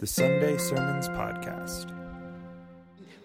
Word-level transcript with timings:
the 0.00 0.06
Sunday 0.06 0.56
Sermons 0.56 1.08
Podcast. 1.08 1.92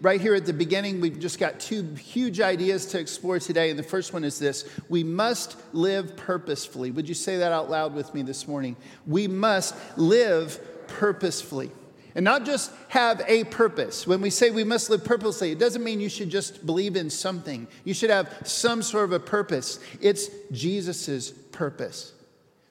Right 0.02 0.20
here 0.20 0.34
at 0.34 0.44
the 0.44 0.52
beginning, 0.52 1.00
we've 1.00 1.18
just 1.18 1.38
got 1.38 1.58
two 1.58 1.94
huge 1.94 2.38
ideas 2.38 2.84
to 2.88 3.00
explore 3.00 3.38
today. 3.38 3.70
And 3.70 3.78
the 3.78 3.82
first 3.82 4.12
one 4.12 4.24
is 4.24 4.38
this 4.38 4.68
we 4.90 5.02
must 5.02 5.56
live 5.72 6.18
purposefully. 6.18 6.90
Would 6.90 7.08
you 7.08 7.14
say 7.14 7.38
that 7.38 7.50
out 7.50 7.70
loud 7.70 7.94
with 7.94 8.12
me 8.12 8.20
this 8.20 8.46
morning? 8.46 8.76
We 9.06 9.26
must 9.26 9.74
live 9.96 10.60
purposefully. 10.86 11.70
And 12.14 12.26
not 12.26 12.44
just 12.44 12.70
have 12.88 13.22
a 13.26 13.44
purpose. 13.44 14.06
When 14.06 14.20
we 14.20 14.28
say 14.28 14.50
we 14.50 14.62
must 14.62 14.90
live 14.90 15.02
purposely, 15.02 15.52
it 15.52 15.58
doesn't 15.58 15.82
mean 15.82 15.98
you 15.98 16.10
should 16.10 16.28
just 16.28 16.66
believe 16.66 16.94
in 16.94 17.08
something. 17.08 17.68
You 17.84 17.94
should 17.94 18.10
have 18.10 18.42
some 18.44 18.82
sort 18.82 19.04
of 19.04 19.12
a 19.12 19.20
purpose. 19.20 19.80
It's 20.02 20.28
Jesus' 20.52 21.30
purpose. 21.30 22.12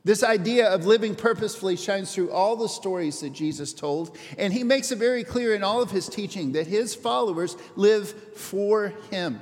This 0.06 0.24
idea 0.24 0.70
of 0.70 0.86
living 0.86 1.16
purposefully 1.16 1.76
shines 1.76 2.14
through 2.14 2.32
all 2.32 2.56
the 2.56 2.70
stories 2.70 3.22
that 3.22 3.34
Jesus 3.34 3.74
told, 3.74 4.16
and 4.38 4.54
he 4.54 4.64
makes 4.64 4.92
it 4.92 5.00
very 5.00 5.24
clear 5.24 5.56
in 5.56 5.64
all 5.64 5.82
of 5.82 5.90
his 5.90 6.08
teaching 6.08 6.52
that 6.52 6.68
his 6.68 6.94
followers 6.94 7.58
live 7.76 8.12
for 8.36 8.94
him. 9.10 9.42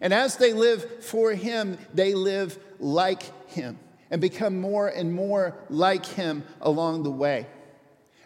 And 0.00 0.12
as 0.12 0.36
they 0.36 0.52
live 0.52 1.04
for 1.04 1.32
him, 1.32 1.78
they 1.94 2.14
live 2.14 2.58
like 2.80 3.22
him 3.48 3.78
and 4.10 4.20
become 4.20 4.60
more 4.60 4.88
and 4.88 5.14
more 5.14 5.56
like 5.70 6.04
him 6.04 6.42
along 6.60 7.04
the 7.04 7.10
way. 7.10 7.46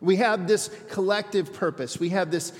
We 0.01 0.17
have 0.17 0.48
this 0.48 0.70
collective 0.89 1.53
purpose. 1.53 2.01
We 2.01 2.09
have 2.09 2.31
this 2.31 2.55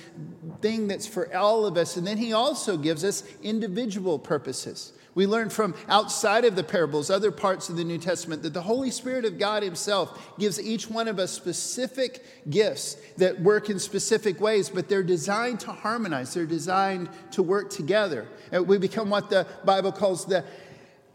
thing 0.61 0.87
that's 0.87 1.07
for 1.07 1.35
all 1.35 1.65
of 1.65 1.75
us. 1.75 1.97
And 1.97 2.05
then 2.05 2.17
he 2.17 2.33
also 2.33 2.77
gives 2.77 3.03
us 3.03 3.23
individual 3.41 4.19
purposes. 4.19 4.93
We 5.13 5.27
learn 5.27 5.49
from 5.49 5.75
outside 5.89 6.45
of 6.45 6.55
the 6.55 6.63
parables, 6.63 7.09
other 7.09 7.31
parts 7.31 7.69
of 7.69 7.75
the 7.75 7.83
New 7.83 7.97
Testament, 7.97 8.43
that 8.43 8.53
the 8.53 8.61
Holy 8.61 8.89
Spirit 8.89 9.25
of 9.25 9.37
God 9.37 9.61
Himself 9.61 10.37
gives 10.39 10.61
each 10.61 10.89
one 10.89 11.09
of 11.09 11.19
us 11.19 11.31
specific 11.31 12.23
gifts 12.49 12.95
that 13.17 13.41
work 13.41 13.69
in 13.69 13.77
specific 13.77 14.39
ways, 14.39 14.69
but 14.69 14.87
they're 14.87 15.03
designed 15.03 15.59
to 15.61 15.71
harmonize, 15.71 16.33
they're 16.33 16.45
designed 16.45 17.09
to 17.31 17.43
work 17.43 17.69
together. 17.69 18.25
And 18.53 18.67
we 18.67 18.77
become 18.77 19.09
what 19.09 19.29
the 19.29 19.45
Bible 19.65 19.91
calls 19.91 20.25
the 20.25 20.45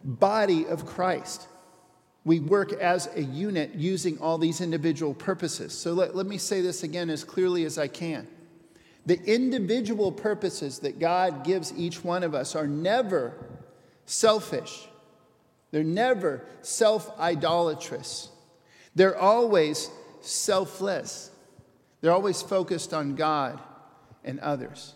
body 0.04 0.66
of 0.66 0.84
Christ. 0.84 1.48
We 2.24 2.40
work 2.40 2.72
as 2.74 3.08
a 3.14 3.22
unit 3.22 3.76
using 3.76 4.18
all 4.18 4.36
these 4.36 4.60
individual 4.60 5.14
purposes. 5.14 5.72
So 5.72 5.92
let, 5.92 6.14
let 6.14 6.26
me 6.26 6.38
say 6.38 6.60
this 6.60 6.82
again 6.82 7.08
as 7.08 7.24
clearly 7.24 7.64
as 7.64 7.78
I 7.78 7.88
can. 7.88 8.26
The 9.06 9.22
individual 9.22 10.10
purposes 10.10 10.80
that 10.80 10.98
God 10.98 11.44
gives 11.44 11.72
each 11.78 12.04
one 12.04 12.24
of 12.24 12.34
us 12.34 12.56
are 12.56 12.66
never 12.66 13.32
selfish. 14.06 14.88
They're 15.70 15.84
never 15.84 16.46
self 16.62 17.18
idolatrous. 17.18 18.30
They're 18.94 19.18
always 19.18 19.90
selfless. 20.22 21.30
They're 22.00 22.12
always 22.12 22.40
focused 22.40 22.94
on 22.94 23.14
God 23.14 23.60
and 24.24 24.40
others, 24.40 24.94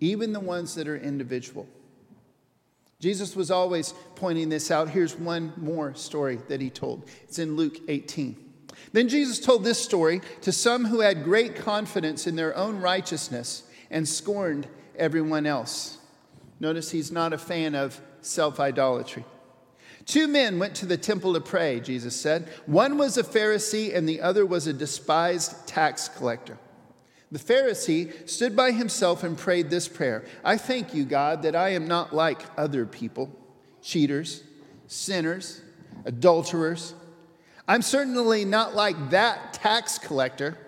even 0.00 0.32
the 0.32 0.40
ones 0.40 0.74
that 0.74 0.88
are 0.88 0.96
individual. 0.96 1.68
Jesus 3.00 3.34
was 3.34 3.50
always 3.50 3.94
pointing 4.14 4.50
this 4.50 4.70
out. 4.70 4.90
Here's 4.90 5.16
one 5.16 5.52
more 5.56 5.94
story 5.94 6.38
that 6.48 6.60
he 6.60 6.68
told. 6.68 7.08
It's 7.24 7.38
in 7.38 7.56
Luke 7.56 7.78
18. 7.88 8.36
Then 8.92 9.08
Jesus 9.08 9.40
told 9.40 9.64
this 9.64 9.82
story 9.82 10.20
to 10.42 10.52
some 10.52 10.84
who 10.84 11.00
had 11.00 11.24
great 11.24 11.56
confidence 11.56 12.26
in 12.26 12.36
their 12.36 12.54
own 12.56 12.80
righteousness 12.80 13.62
and 13.90 14.06
scorned 14.06 14.66
everyone 14.96 15.46
else. 15.46 15.98
Notice 16.58 16.90
he's 16.90 17.10
not 17.10 17.32
a 17.32 17.38
fan 17.38 17.74
of 17.74 18.00
self 18.22 18.60
idolatry. 18.60 19.24
Two 20.06 20.26
men 20.26 20.58
went 20.58 20.74
to 20.76 20.86
the 20.86 20.96
temple 20.96 21.34
to 21.34 21.40
pray, 21.40 21.78
Jesus 21.78 22.20
said. 22.20 22.48
One 22.66 22.98
was 22.98 23.16
a 23.16 23.22
Pharisee 23.22 23.94
and 23.94 24.08
the 24.08 24.20
other 24.20 24.44
was 24.44 24.66
a 24.66 24.72
despised 24.72 25.68
tax 25.68 26.08
collector. 26.08 26.58
The 27.30 27.38
Pharisee 27.38 28.28
stood 28.28 28.56
by 28.56 28.72
himself 28.72 29.22
and 29.22 29.38
prayed 29.38 29.70
this 29.70 29.86
prayer 29.86 30.24
I 30.42 30.56
thank 30.56 30.94
you, 30.94 31.04
God, 31.04 31.42
that 31.42 31.54
I 31.54 31.70
am 31.70 31.86
not 31.86 32.12
like 32.12 32.42
other 32.56 32.86
people, 32.86 33.30
cheaters, 33.82 34.42
sinners, 34.88 35.62
adulterers. 36.04 36.94
I'm 37.68 37.82
certainly 37.82 38.44
not 38.44 38.74
like 38.74 39.10
that 39.10 39.52
tax 39.52 39.96
collector. 39.96 40.58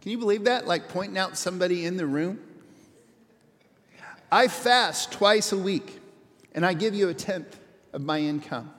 Can 0.00 0.10
you 0.10 0.18
believe 0.18 0.44
that? 0.44 0.66
Like 0.66 0.88
pointing 0.88 1.18
out 1.18 1.36
somebody 1.36 1.84
in 1.84 1.96
the 1.96 2.06
room? 2.06 2.40
I 4.32 4.48
fast 4.48 5.12
twice 5.12 5.52
a 5.52 5.58
week 5.58 6.00
and 6.54 6.64
I 6.64 6.74
give 6.74 6.94
you 6.94 7.08
a 7.08 7.14
tenth 7.14 7.58
of 7.92 8.02
my 8.02 8.18
income. 8.18 8.72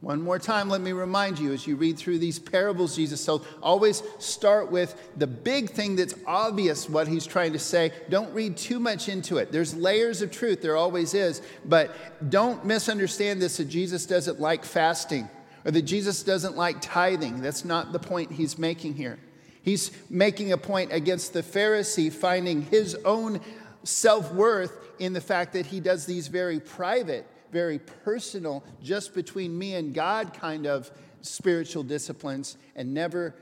One 0.00 0.20
more 0.20 0.38
time, 0.38 0.68
let 0.68 0.80
me 0.80 0.92
remind 0.92 1.38
you 1.38 1.52
as 1.52 1.66
you 1.66 1.76
read 1.76 1.96
through 1.98 2.18
these 2.18 2.38
parables 2.38 2.96
Jesus 2.96 3.24
told, 3.24 3.46
always 3.62 4.02
start 4.18 4.70
with 4.70 4.94
the 5.16 5.26
big 5.26 5.70
thing 5.70 5.96
that's 5.96 6.14
obvious 6.26 6.88
what 6.88 7.08
he's 7.08 7.26
trying 7.26 7.54
to 7.54 7.58
say. 7.58 7.90
Don't 8.10 8.32
read 8.34 8.56
too 8.56 8.78
much 8.78 9.08
into 9.08 9.38
it. 9.38 9.50
There's 9.50 9.74
layers 9.74 10.20
of 10.20 10.30
truth, 10.30 10.60
there 10.60 10.76
always 10.76 11.14
is, 11.14 11.40
but 11.64 12.30
don't 12.30 12.64
misunderstand 12.66 13.40
this 13.40 13.56
that 13.56 13.66
Jesus 13.66 14.04
doesn't 14.04 14.40
like 14.40 14.64
fasting 14.64 15.28
or 15.64 15.70
that 15.70 15.82
Jesus 15.82 16.22
doesn't 16.22 16.56
like 16.56 16.80
tithing. 16.80 17.40
That's 17.40 17.64
not 17.64 17.92
the 17.92 17.98
point 17.98 18.32
he's 18.32 18.58
making 18.58 18.94
here. 18.94 19.18
He's 19.62 19.90
making 20.10 20.52
a 20.52 20.58
point 20.58 20.92
against 20.92 21.32
the 21.32 21.42
Pharisee 21.42 22.12
finding 22.12 22.62
his 22.62 22.94
own 23.06 23.40
self 23.84 24.32
worth 24.32 24.78
in 24.98 25.12
the 25.12 25.20
fact 25.20 25.52
that 25.52 25.66
he 25.66 25.80
does 25.80 26.06
these 26.06 26.28
very 26.28 26.60
private, 26.60 27.26
very 27.52 27.78
personal, 27.78 28.64
just 28.82 29.14
between 29.14 29.56
me 29.56 29.74
and 29.74 29.94
God 29.94 30.34
kind 30.34 30.66
of 30.66 30.90
spiritual 31.20 31.82
disciplines 31.82 32.56
and 32.76 32.92
never, 32.92 33.34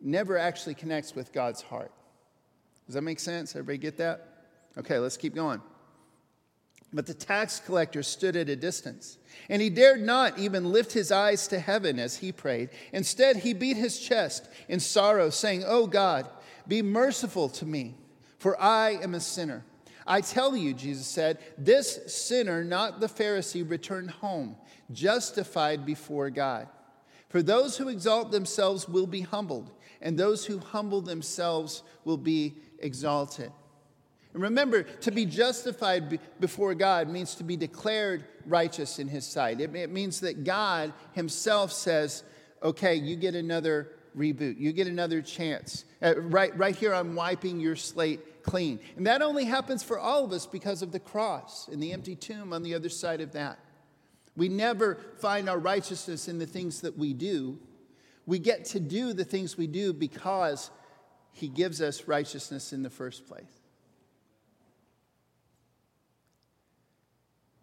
never 0.00 0.38
actually 0.38 0.74
connects 0.74 1.14
with 1.14 1.32
God's 1.32 1.62
heart. 1.62 1.92
Does 2.86 2.94
that 2.94 3.02
make 3.02 3.20
sense? 3.20 3.52
Everybody 3.52 3.78
get 3.78 3.96
that? 3.98 4.28
Okay, 4.76 4.98
let's 4.98 5.16
keep 5.16 5.34
going. 5.34 5.60
But 6.92 7.06
the 7.06 7.14
tax 7.14 7.58
collector 7.58 8.02
stood 8.02 8.36
at 8.36 8.50
a 8.50 8.56
distance, 8.56 9.16
and 9.48 9.62
he 9.62 9.70
dared 9.70 10.02
not 10.02 10.38
even 10.38 10.72
lift 10.72 10.92
his 10.92 11.10
eyes 11.10 11.48
to 11.48 11.58
heaven 11.58 11.98
as 11.98 12.18
he 12.18 12.32
prayed. 12.32 12.68
Instead, 12.92 13.36
he 13.36 13.54
beat 13.54 13.78
his 13.78 13.98
chest 13.98 14.48
in 14.68 14.78
sorrow, 14.78 15.30
saying, 15.30 15.64
Oh 15.66 15.86
God, 15.86 16.28
be 16.68 16.82
merciful 16.82 17.48
to 17.50 17.64
me, 17.64 17.94
for 18.42 18.60
I 18.60 18.98
am 19.00 19.14
a 19.14 19.20
sinner. 19.20 19.64
I 20.04 20.20
tell 20.20 20.56
you, 20.56 20.74
Jesus 20.74 21.06
said, 21.06 21.38
this 21.56 22.00
sinner, 22.12 22.64
not 22.64 22.98
the 22.98 23.06
Pharisee, 23.06 23.62
returned 23.70 24.10
home, 24.10 24.56
justified 24.90 25.86
before 25.86 26.28
God. 26.28 26.66
For 27.28 27.40
those 27.40 27.76
who 27.76 27.88
exalt 27.88 28.32
themselves 28.32 28.88
will 28.88 29.06
be 29.06 29.20
humbled, 29.20 29.70
and 30.00 30.18
those 30.18 30.44
who 30.44 30.58
humble 30.58 31.02
themselves 31.02 31.84
will 32.04 32.16
be 32.16 32.56
exalted. 32.80 33.52
And 34.34 34.42
remember, 34.42 34.82
to 34.82 35.12
be 35.12 35.24
justified 35.24 36.18
before 36.40 36.74
God 36.74 37.08
means 37.08 37.36
to 37.36 37.44
be 37.44 37.56
declared 37.56 38.24
righteous 38.44 38.98
in 38.98 39.06
His 39.06 39.24
sight. 39.24 39.60
It 39.60 39.92
means 39.92 40.18
that 40.18 40.42
God 40.42 40.92
Himself 41.12 41.70
says, 41.70 42.24
okay, 42.60 42.96
you 42.96 43.14
get 43.14 43.36
another 43.36 43.92
reboot, 44.16 44.58
you 44.58 44.72
get 44.72 44.86
another 44.86 45.22
chance. 45.22 45.84
Uh, 46.02 46.20
right, 46.20 46.56
right 46.56 46.74
here, 46.74 46.94
I'm 46.94 47.14
wiping 47.14 47.60
your 47.60 47.76
slate 47.76 48.42
clean. 48.42 48.80
And 48.96 49.06
that 49.06 49.22
only 49.22 49.44
happens 49.44 49.82
for 49.82 49.98
all 49.98 50.24
of 50.24 50.32
us 50.32 50.46
because 50.46 50.82
of 50.82 50.92
the 50.92 51.00
cross 51.00 51.68
and 51.68 51.82
the 51.82 51.92
empty 51.92 52.16
tomb 52.16 52.52
on 52.52 52.62
the 52.62 52.74
other 52.74 52.88
side 52.88 53.20
of 53.20 53.32
that. 53.32 53.58
We 54.36 54.48
never 54.48 54.98
find 55.18 55.48
our 55.48 55.58
righteousness 55.58 56.28
in 56.28 56.38
the 56.38 56.46
things 56.46 56.80
that 56.80 56.96
we 56.96 57.12
do. 57.12 57.58
We 58.26 58.38
get 58.38 58.64
to 58.66 58.80
do 58.80 59.12
the 59.12 59.24
things 59.24 59.56
we 59.56 59.66
do 59.66 59.92
because 59.92 60.70
He 61.32 61.48
gives 61.48 61.80
us 61.80 62.08
righteousness 62.08 62.72
in 62.72 62.82
the 62.82 62.90
first 62.90 63.26
place. 63.26 63.61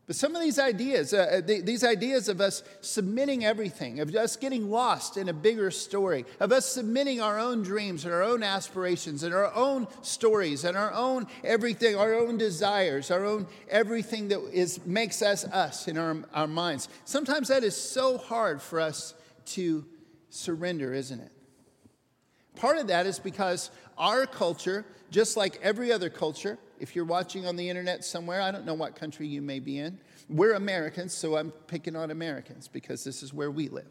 But 0.10 0.16
some 0.16 0.36
of 0.36 0.42
these 0.42 0.58
ideas, 0.58 1.14
uh, 1.14 1.38
uh 1.38 1.42
these 1.46 1.84
ideas 1.84 2.30
of 2.30 2.42
us 2.42 2.64
submitting 2.82 3.46
everything, 3.46 4.00
of 4.00 4.16
us 4.16 4.38
getting 4.38 4.72
lost 4.72 5.18
in 5.18 5.30
a 5.30 5.34
bigger 5.34 5.70
story, 5.70 6.26
of 6.40 6.52
us 6.52 6.66
submitting 6.66 7.22
our 7.22 7.38
own 7.38 7.62
dreams 7.62 8.06
and 8.06 8.14
our 8.16 8.24
own 8.24 8.42
aspirations 8.42 9.22
and 9.22 9.36
our 9.36 9.54
own 9.54 9.88
stories 10.02 10.64
and 10.64 10.76
our 10.76 10.92
own 10.94 11.28
everything, 11.44 11.96
our 11.96 12.16
own 12.16 12.40
desires, 12.40 13.12
our 13.12 13.24
own 13.24 13.46
everything 13.70 14.30
that 14.30 14.40
is, 14.52 14.84
makes 14.84 15.22
us 15.22 15.46
us 15.46 15.88
in 15.88 15.96
our, 15.96 16.18
our 16.34 16.48
minds. 16.48 16.90
Sometimes 17.06 17.50
that 17.50 17.64
is 17.64 17.78
so 17.78 18.18
hard 18.18 18.64
for 18.64 18.80
us 18.80 19.14
to 19.46 19.86
surrender, 20.32 20.92
isn't 20.92 21.20
it? 21.20 21.32
Part 22.56 22.80
of 22.80 22.88
that 22.88 23.06
is 23.06 23.20
because 23.20 23.70
our 23.96 24.26
culture, 24.26 24.88
just 25.12 25.38
like 25.38 25.60
every 25.62 25.92
other 25.92 26.10
culture, 26.10 26.58
if 26.80 26.96
you're 26.96 27.06
watching 27.06 27.46
on 27.46 27.56
the 27.56 27.70
internet 27.70 28.04
somewhere, 28.04 28.42
I 28.42 28.52
don't 28.52 28.66
know 28.66 28.74
what 28.74 28.96
country 28.96 29.28
you 29.28 29.42
may 29.42 29.60
be 29.60 29.80
in. 29.80 30.00
We're 30.30 30.54
Americans, 30.54 31.14
so 31.14 31.38
I'm 31.38 31.52
picking 31.68 31.96
on 31.96 32.12
Americans 32.12 32.68
because 32.68 33.04
this 33.04 33.24
is 33.24 33.34
where 33.34 33.52
we 33.52 33.70
live. 33.70 33.88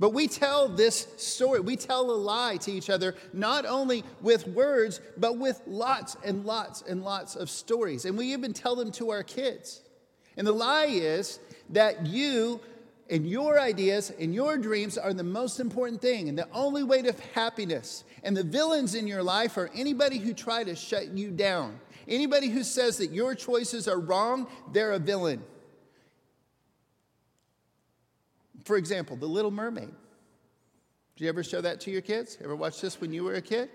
But 0.00 0.10
we 0.10 0.28
tell 0.28 0.68
this 0.68 1.08
story, 1.16 1.60
we 1.60 1.76
tell 1.76 2.10
a 2.10 2.12
lie 2.12 2.56
to 2.58 2.70
each 2.70 2.88
other, 2.88 3.16
not 3.32 3.66
only 3.66 4.04
with 4.20 4.46
words, 4.46 5.00
but 5.16 5.38
with 5.38 5.60
lots 5.66 6.16
and 6.24 6.44
lots 6.44 6.82
and 6.82 7.02
lots 7.02 7.34
of 7.34 7.50
stories. 7.50 8.04
And 8.04 8.16
we 8.16 8.32
even 8.32 8.52
tell 8.52 8.76
them 8.76 8.92
to 8.92 9.10
our 9.10 9.24
kids. 9.24 9.82
And 10.36 10.46
the 10.46 10.52
lie 10.52 10.86
is 10.86 11.40
that 11.70 12.06
you 12.06 12.60
and 13.10 13.28
your 13.28 13.58
ideas 13.58 14.12
and 14.20 14.34
your 14.34 14.56
dreams 14.58 14.98
are 14.98 15.12
the 15.12 15.24
most 15.24 15.60
important 15.60 16.00
thing 16.00 16.28
and 16.28 16.38
the 16.38 16.48
only 16.52 16.84
way 16.84 17.02
to 17.02 17.14
happiness. 17.34 18.04
And 18.22 18.36
the 18.36 18.44
villains 18.44 18.94
in 18.94 19.06
your 19.06 19.22
life 19.22 19.56
are 19.56 19.70
anybody 19.74 20.18
who 20.18 20.32
try 20.32 20.62
to 20.62 20.76
shut 20.76 21.08
you 21.08 21.30
down. 21.30 21.80
Anybody 22.08 22.48
who 22.48 22.64
says 22.64 22.98
that 22.98 23.12
your 23.12 23.34
choices 23.34 23.86
are 23.86 24.00
wrong, 24.00 24.48
they're 24.72 24.92
a 24.92 24.98
villain. 24.98 25.42
For 28.64 28.76
example, 28.76 29.16
The 29.16 29.26
Little 29.26 29.50
Mermaid. 29.50 29.90
Did 31.16 31.24
you 31.24 31.28
ever 31.28 31.42
show 31.42 31.60
that 31.60 31.80
to 31.82 31.90
your 31.90 32.00
kids? 32.00 32.38
Ever 32.42 32.56
watch 32.56 32.80
this 32.80 33.00
when 33.00 33.12
you 33.12 33.24
were 33.24 33.34
a 33.34 33.42
kid? 33.42 33.68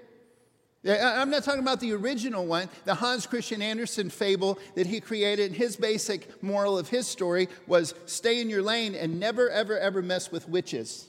I'm 0.85 1.29
not 1.29 1.43
talking 1.43 1.61
about 1.61 1.79
the 1.79 1.93
original 1.93 2.45
one, 2.45 2.69
the 2.83 2.95
Hans 2.95 3.25
Christian 3.25 3.61
Andersen 3.61 4.09
fable 4.09 4.59
that 4.75 4.85
he 4.85 4.99
created. 4.99 5.53
His 5.53 5.77
basic 5.77 6.43
moral 6.43 6.77
of 6.77 6.89
his 6.89 7.07
story 7.07 7.47
was 7.67 7.95
stay 8.05 8.41
in 8.41 8.49
your 8.49 8.61
lane 8.61 8.93
and 8.93 9.19
never, 9.19 9.49
ever, 9.49 9.79
ever 9.79 10.01
mess 10.01 10.29
with 10.29 10.49
witches. 10.49 11.07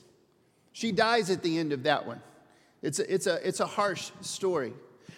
She 0.73 0.93
dies 0.93 1.29
at 1.29 1.43
the 1.43 1.59
end 1.59 1.73
of 1.73 1.83
that 1.85 2.07
one. 2.07 2.21
It's 2.83 3.01
a, 3.01 3.13
it's 3.13 3.27
a, 3.27 3.47
it's 3.47 3.61
a 3.61 3.67
harsh 3.67 4.11
story. 4.21 4.75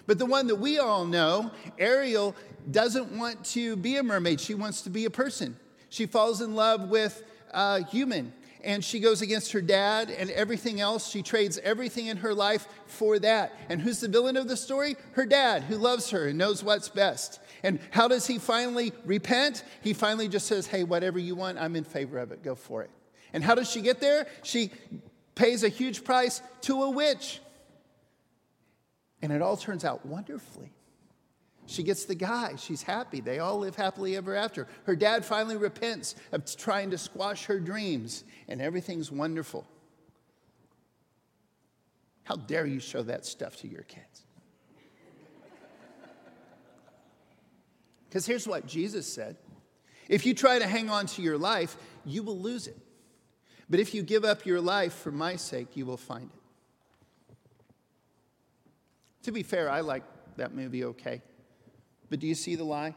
But 0.07 0.19
the 0.19 0.27
one 0.27 0.47
that 0.49 0.57
we 0.57 0.79
all 0.79 1.05
know, 1.05 1.51
Ariel 1.79 2.35
doesn't 2.71 3.17
want 3.17 3.45
to 3.47 3.77
be 3.77 3.97
a 3.97 4.03
mermaid, 4.03 4.41
she 4.41 4.55
wants 4.55 4.83
to 4.83 4.91
be 4.91 5.05
a 5.05 5.11
person. 5.11 5.57
She 5.89 6.07
falls 6.07 6.41
in 6.41 6.55
love 6.55 6.89
with 6.89 7.23
a 7.53 7.85
human 7.85 8.33
and 8.67 8.85
she 8.85 8.99
goes 8.99 9.23
against 9.23 9.53
her 9.53 9.61
dad 9.61 10.11
and 10.11 10.29
everything 10.31 10.81
else. 10.81 11.09
She 11.09 11.23
trades 11.23 11.59
everything 11.59 12.09
in 12.09 12.17
her 12.19 12.35
life 12.35 12.67
for 12.87 13.19
that. 13.21 13.55
And 13.69 13.81
who's 13.81 14.01
the 14.01 14.09
villain 14.09 14.37
of 14.37 14.49
the 14.49 14.57
story? 14.57 14.97
Her 15.13 15.25
dad, 15.25 15.63
who 15.63 15.77
loves 15.77 16.11
her 16.11 16.27
and 16.27 16.37
knows 16.37 16.65
what's 16.65 16.89
best. 16.89 17.39
And 17.63 17.79
how 17.91 18.09
does 18.09 18.27
he 18.27 18.39
finally 18.39 18.93
repent? 19.05 19.63
He 19.83 19.93
finally 19.93 20.27
just 20.27 20.47
says, 20.47 20.67
Hey, 20.67 20.83
whatever 20.83 21.19
you 21.19 21.37
want, 21.37 21.59
I'm 21.59 21.77
in 21.77 21.85
favor 21.85 22.19
of 22.19 22.33
it. 22.33 22.43
Go 22.43 22.57
for 22.57 22.83
it. 22.83 22.91
And 23.33 23.45
how 23.45 23.55
does 23.55 23.71
she 23.71 23.81
get 23.81 24.01
there? 24.01 24.27
She 24.43 24.73
pays 25.37 25.63
a 25.63 25.69
huge 25.69 26.03
price 26.03 26.43
to 26.63 26.83
a 26.83 26.91
witch. 26.91 27.41
And 29.23 29.33
it 29.33 29.43
all 29.43 29.57
turns 29.57 29.85
out 29.85 30.05
wonderfully. 30.05 30.73
She 31.67 31.83
gets 31.83 32.05
the 32.05 32.15
guy. 32.15 32.55
She's 32.57 32.83
happy. 32.83 33.21
They 33.21 33.41
all 33.41 33.59
live 33.59 33.75
happily 33.75 34.17
ever 34.17 34.35
after. 34.35 34.69
Her 34.85 34.95
dad 34.95 35.25
finally 35.25 35.57
repents 35.57 36.15
of 36.33 36.45
trying 36.57 36.91
to 36.91 36.99
squash 36.99 37.47
her 37.47 37.59
dreams, 37.59 38.25
and 38.49 38.63
everything's 38.63 39.11
wonderful. 39.11 39.67
How 42.25 42.37
dare 42.37 42.67
you 42.67 42.81
show 42.81 43.03
that 43.03 43.27
stuff 43.27 43.57
to 43.59 43.69
your 43.69 43.83
kids? 43.83 44.25
Because 48.09 48.27
here's 48.27 48.47
what 48.47 48.67
Jesus 48.67 49.13
said 49.13 49.37
If 50.09 50.25
you 50.25 50.35
try 50.35 50.59
to 50.59 50.67
hang 50.67 50.89
on 50.89 51.07
to 51.07 51.23
your 51.23 51.39
life, 51.39 51.77
you 52.05 52.23
will 52.23 52.39
lose 52.39 52.67
it. 52.67 52.79
But 53.69 53.81
if 53.81 53.95
you 53.95 54.03
give 54.03 54.25
up 54.25 54.47
your 54.47 54.61
life 54.61 54.95
for 54.95 55.11
my 55.11 55.37
sake, 55.37 55.77
you 55.77 55.85
will 55.85 55.97
find 55.97 56.31
it. 56.33 56.41
To 59.27 59.33
be 59.33 59.43
fair, 59.43 59.69
I 59.69 59.81
like 59.81 60.05
that 60.37 60.55
movie 60.55 60.85
okay. 60.85 61.21
But 62.11 62.21
do 62.21 62.29
you 62.29 62.37
see 62.37 62.55
the 62.55 62.63
lie? 62.63 62.95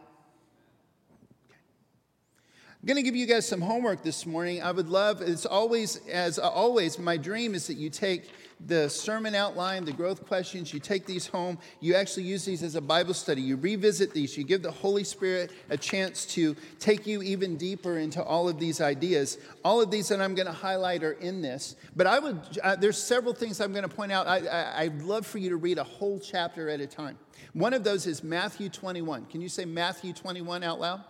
I'm 1.50 2.86
going 2.86 2.98
to 2.98 3.02
give 3.02 3.16
you 3.16 3.26
guys 3.26 3.48
some 3.48 3.62
homework 3.62 4.04
this 4.04 4.28
morning. 4.28 4.62
I 4.62 4.72
would 4.72 4.90
love, 4.90 5.24
it's 5.24 5.48
always, 5.48 6.08
as 6.08 6.38
always, 6.38 7.00
my 7.00 7.18
dream 7.18 7.56
is 7.56 7.66
that 7.66 7.78
you 7.78 7.90
take 7.90 8.30
the 8.66 8.90
sermon 8.90 9.36
outline, 9.36 9.86
the 9.86 9.94
growth 9.94 10.26
questions, 10.26 10.74
you 10.74 10.80
take 10.80 11.06
these 11.06 11.28
home, 11.28 11.58
you 11.80 11.96
actually 11.96 12.24
use 12.24 12.44
these 12.44 12.62
as 12.62 12.76
a 12.76 12.82
Bible 12.82 13.14
study, 13.14 13.42
you 13.42 13.56
revisit 13.56 14.14
these, 14.14 14.38
you 14.38 14.44
give 14.44 14.62
the 14.62 14.72
Holy 14.72 15.04
Spirit 15.04 15.52
a 15.70 15.78
chance 15.78 16.26
to 16.26 16.56
take 16.80 17.08
you 17.08 17.22
even 17.22 17.56
deeper 17.56 17.98
into 17.98 18.22
all 18.22 18.50
of 18.50 18.60
these 18.60 18.82
ideas. 18.82 19.38
All 19.64 19.82
of 19.82 19.92
these 19.92 20.10
that 20.10 20.22
I'm 20.22 20.36
going 20.36 20.48
to 20.48 20.52
highlight 20.52 21.04
are 21.04 21.14
in 21.14 21.42
this, 21.42 21.76
but 21.96 22.06
I 22.08 22.20
would, 22.20 22.60
uh, 22.64 22.76
there's 22.76 23.02
several 23.02 23.34
things 23.34 23.62
I'm 23.62 23.72
going 23.72 23.88
to 23.88 23.96
point 23.96 24.12
out. 24.12 24.28
I, 24.28 24.46
I, 24.48 24.82
I'd 24.82 25.02
love 25.02 25.26
for 25.26 25.38
you 25.38 25.50
to 25.50 25.58
read 25.58 25.78
a 25.78 25.84
whole 25.84 26.20
chapter 26.20 26.70
at 26.70 26.82
a 26.82 26.88
time. 26.88 27.18
One 27.54 27.74
of 27.74 27.84
those 27.84 28.08
is 28.08 28.24
Matthew 28.24 28.70
21. 28.70 29.26
Can 29.26 29.42
you 29.42 29.50
say 29.50 29.66
Matthew 29.66 30.14
21 30.14 30.64
out 30.64 30.80
loud? 30.80 31.04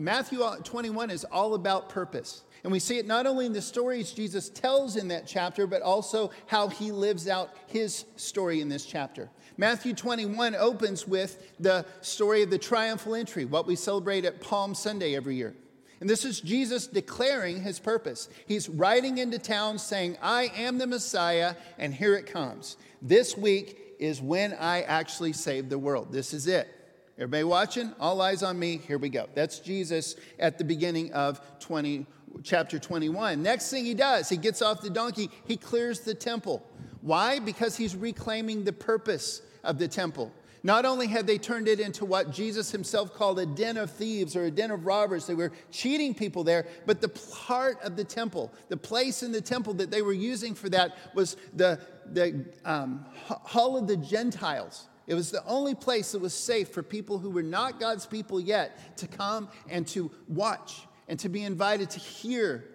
Matthew 0.00 0.42
uh, 0.42 0.56
21 0.56 1.10
is 1.10 1.24
all 1.24 1.52
about 1.52 1.90
purpose. 1.90 2.42
And 2.64 2.72
we 2.72 2.78
see 2.78 2.96
it 2.96 3.06
not 3.06 3.26
only 3.26 3.44
in 3.44 3.52
the 3.52 3.60
stories 3.60 4.12
Jesus 4.12 4.48
tells 4.48 4.96
in 4.96 5.08
that 5.08 5.26
chapter, 5.26 5.66
but 5.66 5.82
also 5.82 6.30
how 6.46 6.68
he 6.68 6.90
lives 6.90 7.28
out 7.28 7.50
his 7.66 8.06
story 8.16 8.62
in 8.62 8.70
this 8.70 8.86
chapter. 8.86 9.28
Matthew 9.58 9.92
21 9.92 10.54
opens 10.54 11.06
with 11.06 11.52
the 11.60 11.84
story 12.00 12.42
of 12.42 12.48
the 12.48 12.56
triumphal 12.56 13.14
entry, 13.14 13.44
what 13.44 13.66
we 13.66 13.76
celebrate 13.76 14.24
at 14.24 14.40
Palm 14.40 14.74
Sunday 14.74 15.14
every 15.14 15.36
year. 15.36 15.54
And 16.00 16.08
this 16.08 16.24
is 16.24 16.40
Jesus 16.40 16.86
declaring 16.86 17.60
his 17.60 17.78
purpose. 17.78 18.30
He's 18.46 18.70
riding 18.70 19.18
into 19.18 19.38
town 19.38 19.78
saying, 19.78 20.16
I 20.22 20.44
am 20.56 20.78
the 20.78 20.86
Messiah, 20.86 21.56
and 21.78 21.92
here 21.92 22.14
it 22.14 22.26
comes. 22.26 22.78
This 23.02 23.36
week 23.36 23.96
is 23.98 24.22
when 24.22 24.54
I 24.54 24.80
actually 24.80 25.34
save 25.34 25.68
the 25.68 25.78
world. 25.78 26.10
This 26.10 26.32
is 26.32 26.46
it. 26.46 26.79
Everybody 27.20 27.44
watching? 27.44 27.92
All 28.00 28.22
eyes 28.22 28.42
on 28.42 28.58
me. 28.58 28.78
Here 28.78 28.96
we 28.96 29.10
go. 29.10 29.28
That's 29.34 29.58
Jesus 29.58 30.16
at 30.38 30.56
the 30.56 30.64
beginning 30.64 31.12
of 31.12 31.38
20, 31.60 32.06
chapter 32.42 32.78
21. 32.78 33.42
Next 33.42 33.70
thing 33.70 33.84
he 33.84 33.92
does, 33.92 34.30
he 34.30 34.38
gets 34.38 34.62
off 34.62 34.80
the 34.80 34.88
donkey, 34.88 35.30
he 35.44 35.58
clears 35.58 36.00
the 36.00 36.14
temple. 36.14 36.66
Why? 37.02 37.38
Because 37.38 37.76
he's 37.76 37.94
reclaiming 37.94 38.64
the 38.64 38.72
purpose 38.72 39.42
of 39.62 39.78
the 39.78 39.86
temple. 39.86 40.32
Not 40.62 40.86
only 40.86 41.08
had 41.08 41.26
they 41.26 41.36
turned 41.36 41.68
it 41.68 41.78
into 41.78 42.06
what 42.06 42.30
Jesus 42.30 42.70
himself 42.70 43.12
called 43.12 43.38
a 43.38 43.44
den 43.44 43.76
of 43.76 43.90
thieves 43.90 44.34
or 44.34 44.44
a 44.44 44.50
den 44.50 44.70
of 44.70 44.86
robbers, 44.86 45.26
they 45.26 45.34
were 45.34 45.52
cheating 45.70 46.14
people 46.14 46.42
there, 46.42 46.66
but 46.86 47.02
the 47.02 47.10
part 47.10 47.78
of 47.82 47.96
the 47.96 48.04
temple, 48.04 48.50
the 48.70 48.78
place 48.78 49.22
in 49.22 49.30
the 49.30 49.42
temple 49.42 49.74
that 49.74 49.90
they 49.90 50.00
were 50.00 50.14
using 50.14 50.54
for 50.54 50.70
that 50.70 50.96
was 51.14 51.36
the, 51.54 51.78
the 52.12 52.46
um, 52.64 53.04
hall 53.26 53.76
of 53.76 53.86
the 53.86 53.98
Gentiles. 53.98 54.86
It 55.10 55.14
was 55.14 55.32
the 55.32 55.44
only 55.44 55.74
place 55.74 56.12
that 56.12 56.20
was 56.20 56.32
safe 56.32 56.68
for 56.68 56.84
people 56.84 57.18
who 57.18 57.30
were 57.30 57.42
not 57.42 57.80
God's 57.80 58.06
people 58.06 58.40
yet 58.40 58.96
to 58.98 59.08
come 59.08 59.48
and 59.68 59.84
to 59.88 60.08
watch 60.28 60.86
and 61.08 61.18
to 61.18 61.28
be 61.28 61.42
invited 61.42 61.90
to 61.90 61.98
hear 61.98 62.70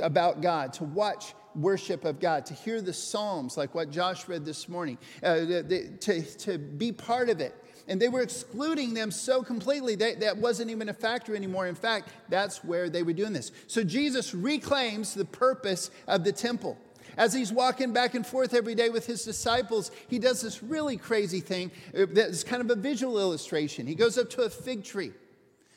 about 0.00 0.40
God, 0.40 0.72
to 0.74 0.84
watch 0.84 1.34
worship 1.56 2.04
of 2.04 2.20
God, 2.20 2.46
to 2.46 2.54
hear 2.54 2.80
the 2.80 2.92
Psalms 2.92 3.56
like 3.56 3.74
what 3.74 3.90
Josh 3.90 4.28
read 4.28 4.44
this 4.44 4.68
morning, 4.68 4.98
uh, 5.24 5.38
to, 5.38 6.22
to 6.38 6.58
be 6.58 6.92
part 6.92 7.28
of 7.28 7.40
it. 7.40 7.56
And 7.88 8.00
they 8.00 8.08
were 8.08 8.20
excluding 8.20 8.94
them 8.94 9.10
so 9.10 9.42
completely 9.42 9.96
that 9.96 10.20
that 10.20 10.36
wasn't 10.36 10.70
even 10.70 10.90
a 10.90 10.94
factor 10.94 11.34
anymore. 11.34 11.66
In 11.66 11.74
fact, 11.74 12.10
that's 12.28 12.62
where 12.62 12.88
they 12.88 13.02
were 13.02 13.14
doing 13.14 13.32
this. 13.32 13.50
So 13.66 13.82
Jesus 13.82 14.32
reclaims 14.32 15.12
the 15.12 15.24
purpose 15.24 15.90
of 16.06 16.22
the 16.22 16.30
temple. 16.30 16.78
As 17.16 17.32
he's 17.32 17.52
walking 17.52 17.92
back 17.92 18.14
and 18.14 18.26
forth 18.26 18.54
every 18.54 18.74
day 18.74 18.88
with 18.88 19.06
his 19.06 19.24
disciples, 19.24 19.90
he 20.08 20.18
does 20.18 20.40
this 20.40 20.62
really 20.62 20.96
crazy 20.96 21.40
thing 21.40 21.70
uh, 21.96 22.06
that's 22.10 22.44
kind 22.44 22.62
of 22.62 22.70
a 22.70 22.80
visual 22.80 23.18
illustration. 23.18 23.86
He 23.86 23.94
goes 23.94 24.18
up 24.18 24.30
to 24.30 24.42
a 24.42 24.50
fig 24.50 24.84
tree 24.84 25.12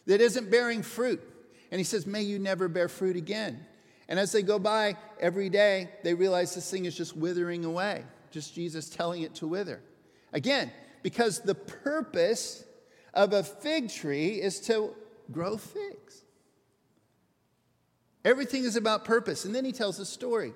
that 0.06 0.22
isn't 0.22 0.52
bearing 0.52 0.84
fruit, 0.84 1.22
and 1.72 1.80
he 1.80 1.84
says, 1.84 2.06
May 2.06 2.22
you 2.22 2.40
never 2.40 2.68
bear 2.68 2.90
fruit 2.90 3.16
again. 3.16 3.66
And 4.08 4.20
as 4.20 4.32
they 4.32 4.42
go 4.42 4.60
by 4.60 4.98
every 5.20 5.50
day, 5.50 5.90
they 6.04 6.14
realize 6.14 6.54
this 6.54 6.70
thing 6.70 6.86
is 6.86 6.96
just 6.96 7.16
withering 7.16 7.66
away, 7.66 8.04
just 8.32 8.54
Jesus 8.54 8.90
telling 8.90 9.22
it 9.22 9.36
to 9.36 9.48
wither. 9.48 9.82
Again, 10.34 10.72
because 11.04 11.40
the 11.40 11.56
purpose 11.56 12.64
of 13.14 13.34
a 13.34 13.44
fig 13.44 13.90
tree 13.90 14.42
is 14.42 14.60
to 14.62 14.94
grow 15.32 15.58
figs. 15.58 16.24
Everything 18.26 18.64
is 18.64 18.76
about 18.76 19.06
purpose. 19.06 19.46
And 19.46 19.54
then 19.54 19.66
he 19.66 19.72
tells 19.72 20.00
a 20.00 20.06
story. 20.06 20.54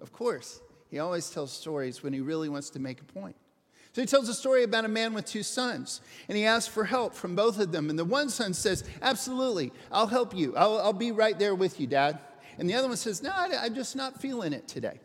Of 0.00 0.12
course, 0.12 0.60
he 0.88 0.98
always 0.98 1.30
tells 1.30 1.52
stories 1.52 2.02
when 2.02 2.12
he 2.12 2.20
really 2.20 2.48
wants 2.48 2.70
to 2.70 2.78
make 2.78 3.00
a 3.00 3.04
point. 3.04 3.36
So 3.92 4.00
he 4.00 4.06
tells 4.06 4.28
a 4.28 4.34
story 4.34 4.62
about 4.62 4.84
a 4.84 4.88
man 4.88 5.14
with 5.14 5.26
two 5.26 5.42
sons, 5.42 6.00
and 6.28 6.38
he 6.38 6.44
asks 6.44 6.72
for 6.72 6.84
help 6.84 7.12
from 7.12 7.34
both 7.34 7.58
of 7.58 7.72
them. 7.72 7.90
And 7.90 7.98
the 7.98 8.04
one 8.04 8.28
son 8.28 8.54
says, 8.54 8.84
Absolutely, 9.02 9.72
I'll 9.90 10.06
help 10.06 10.34
you. 10.34 10.54
I'll, 10.56 10.78
I'll 10.78 10.92
be 10.92 11.10
right 11.10 11.38
there 11.38 11.54
with 11.54 11.80
you, 11.80 11.86
Dad. 11.86 12.18
And 12.58 12.68
the 12.68 12.74
other 12.74 12.88
one 12.88 12.96
says, 12.96 13.22
No, 13.22 13.30
I, 13.30 13.50
I'm 13.62 13.74
just 13.74 13.96
not 13.96 14.20
feeling 14.20 14.52
it 14.52 14.68
today. 14.68 15.00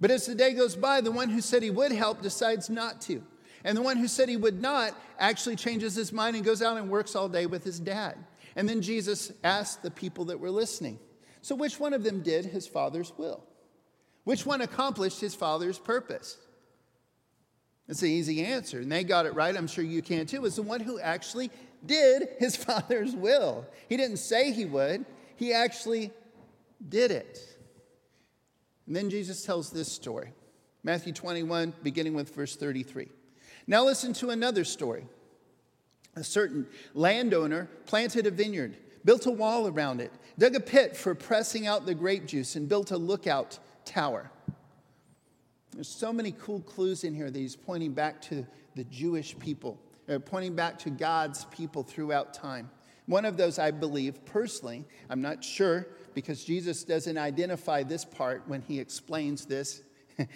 But 0.00 0.10
as 0.10 0.26
the 0.26 0.34
day 0.34 0.52
goes 0.52 0.76
by, 0.76 1.00
the 1.00 1.10
one 1.10 1.30
who 1.30 1.40
said 1.40 1.62
he 1.62 1.70
would 1.70 1.92
help 1.92 2.20
decides 2.20 2.68
not 2.68 3.00
to. 3.02 3.22
And 3.64 3.76
the 3.76 3.82
one 3.82 3.96
who 3.96 4.08
said 4.08 4.28
he 4.28 4.36
would 4.36 4.60
not 4.60 4.92
actually 5.18 5.56
changes 5.56 5.94
his 5.94 6.12
mind 6.12 6.36
and 6.36 6.44
goes 6.44 6.60
out 6.60 6.76
and 6.76 6.90
works 6.90 7.16
all 7.16 7.28
day 7.28 7.46
with 7.46 7.64
his 7.64 7.80
dad. 7.80 8.18
And 8.56 8.68
then 8.68 8.82
Jesus 8.82 9.32
asked 9.42 9.82
the 9.82 9.90
people 9.90 10.26
that 10.26 10.38
were 10.38 10.50
listening, 10.50 10.98
So 11.40 11.54
which 11.54 11.80
one 11.80 11.94
of 11.94 12.04
them 12.04 12.22
did 12.22 12.44
his 12.44 12.66
father's 12.66 13.12
will? 13.16 13.44
Which 14.24 14.44
one 14.44 14.60
accomplished 14.60 15.20
his 15.20 15.34
father's 15.34 15.78
purpose? 15.78 16.38
It's 17.88 18.02
an 18.02 18.08
easy 18.08 18.42
answer, 18.42 18.80
and 18.80 18.90
they 18.90 19.04
got 19.04 19.26
it 19.26 19.34
right. 19.34 19.54
I'm 19.54 19.66
sure 19.66 19.84
you 19.84 20.00
can 20.00 20.26
too. 20.26 20.40
Was 20.40 20.56
the 20.56 20.62
one 20.62 20.80
who 20.80 20.98
actually 20.98 21.50
did 21.84 22.28
his 22.38 22.56
father's 22.64 23.14
will. 23.14 23.66
He 23.88 23.96
didn't 23.96 24.16
say 24.18 24.52
he 24.52 24.64
would, 24.64 25.04
he 25.36 25.52
actually 25.52 26.10
did 26.88 27.10
it. 27.10 27.38
And 28.86 28.94
then 28.94 29.10
Jesus 29.10 29.44
tells 29.44 29.70
this 29.70 29.90
story 29.90 30.32
Matthew 30.82 31.12
21, 31.12 31.74
beginning 31.82 32.14
with 32.14 32.34
verse 32.34 32.56
33. 32.56 33.08
Now 33.66 33.84
listen 33.84 34.12
to 34.14 34.30
another 34.30 34.64
story. 34.64 35.06
A 36.16 36.24
certain 36.24 36.66
landowner 36.94 37.68
planted 37.86 38.26
a 38.26 38.30
vineyard 38.30 38.76
built 39.04 39.26
a 39.26 39.30
wall 39.30 39.68
around 39.68 40.00
it, 40.00 40.10
dug 40.38 40.54
a 40.54 40.60
pit 40.60 40.96
for 40.96 41.14
pressing 41.14 41.66
out 41.66 41.86
the 41.86 41.94
grape 41.94 42.26
juice, 42.26 42.56
and 42.56 42.68
built 42.68 42.90
a 42.90 42.96
lookout 42.96 43.58
tower. 43.84 44.30
There's 45.74 45.88
so 45.88 46.12
many 46.12 46.32
cool 46.32 46.60
clues 46.60 47.04
in 47.04 47.14
here 47.14 47.30
that 47.30 47.38
he's 47.38 47.56
pointing 47.56 47.92
back 47.92 48.22
to 48.22 48.46
the 48.76 48.84
Jewish 48.84 49.38
people, 49.38 49.80
pointing 50.24 50.54
back 50.54 50.78
to 50.80 50.90
God's 50.90 51.44
people 51.46 51.82
throughout 51.82 52.34
time. 52.34 52.70
One 53.06 53.24
of 53.24 53.36
those, 53.36 53.58
I 53.58 53.70
believe, 53.70 54.24
personally, 54.24 54.84
I'm 55.10 55.20
not 55.20 55.44
sure 55.44 55.86
because 56.14 56.44
Jesus 56.44 56.84
doesn't 56.84 57.18
identify 57.18 57.82
this 57.82 58.04
part 58.04 58.44
when 58.46 58.62
he 58.62 58.80
explains 58.80 59.44
this. 59.44 59.82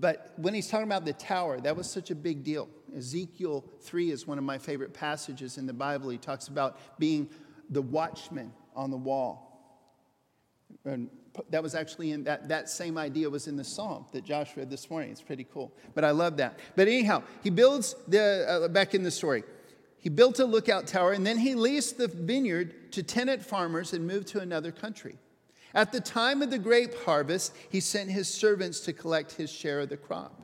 but 0.00 0.32
when 0.36 0.54
he's 0.54 0.68
talking 0.68 0.86
about 0.86 1.04
the 1.04 1.12
tower, 1.12 1.60
that 1.60 1.76
was 1.76 1.88
such 1.88 2.10
a 2.10 2.14
big 2.14 2.42
deal. 2.42 2.68
Ezekiel 2.96 3.64
3 3.82 4.10
is 4.10 4.26
one 4.26 4.38
of 4.38 4.44
my 4.44 4.58
favorite 4.58 4.92
passages 4.92 5.58
in 5.58 5.66
the 5.66 5.72
Bible. 5.72 6.10
He 6.10 6.18
talks 6.18 6.48
about 6.48 6.78
being 6.98 7.28
the 7.68 7.82
watchman 7.82 8.52
on 8.74 8.90
the 8.90 8.96
wall. 8.96 9.46
And 10.84 11.10
that 11.50 11.62
was 11.62 11.74
actually 11.74 12.12
in 12.12 12.24
that, 12.24 12.48
that 12.48 12.68
same 12.68 12.98
idea 12.98 13.28
was 13.30 13.46
in 13.46 13.56
the 13.56 13.64
psalm 13.64 14.04
that 14.12 14.24
Josh 14.24 14.56
read 14.56 14.70
this 14.70 14.90
morning. 14.90 15.10
It's 15.10 15.22
pretty 15.22 15.46
cool. 15.52 15.72
But 15.94 16.04
I 16.04 16.10
love 16.10 16.36
that. 16.38 16.58
But 16.76 16.88
anyhow, 16.88 17.22
he 17.42 17.50
builds 17.50 17.94
the, 18.08 18.46
uh, 18.64 18.68
back 18.68 18.94
in 18.94 19.02
the 19.02 19.10
story, 19.10 19.44
he 19.98 20.08
built 20.08 20.40
a 20.40 20.44
lookout 20.44 20.86
tower 20.86 21.12
and 21.12 21.26
then 21.26 21.38
he 21.38 21.54
leased 21.54 21.98
the 21.98 22.08
vineyard 22.08 22.92
to 22.92 23.02
tenant 23.02 23.44
farmers 23.44 23.92
and 23.92 24.06
moved 24.06 24.28
to 24.28 24.40
another 24.40 24.72
country. 24.72 25.16
At 25.74 25.92
the 25.92 26.00
time 26.00 26.42
of 26.42 26.50
the 26.50 26.58
grape 26.58 26.94
harvest, 27.04 27.54
he 27.70 27.80
sent 27.80 28.10
his 28.10 28.28
servants 28.28 28.80
to 28.80 28.92
collect 28.92 29.32
his 29.32 29.52
share 29.52 29.80
of 29.80 29.88
the 29.88 29.96
crop. 29.96 30.40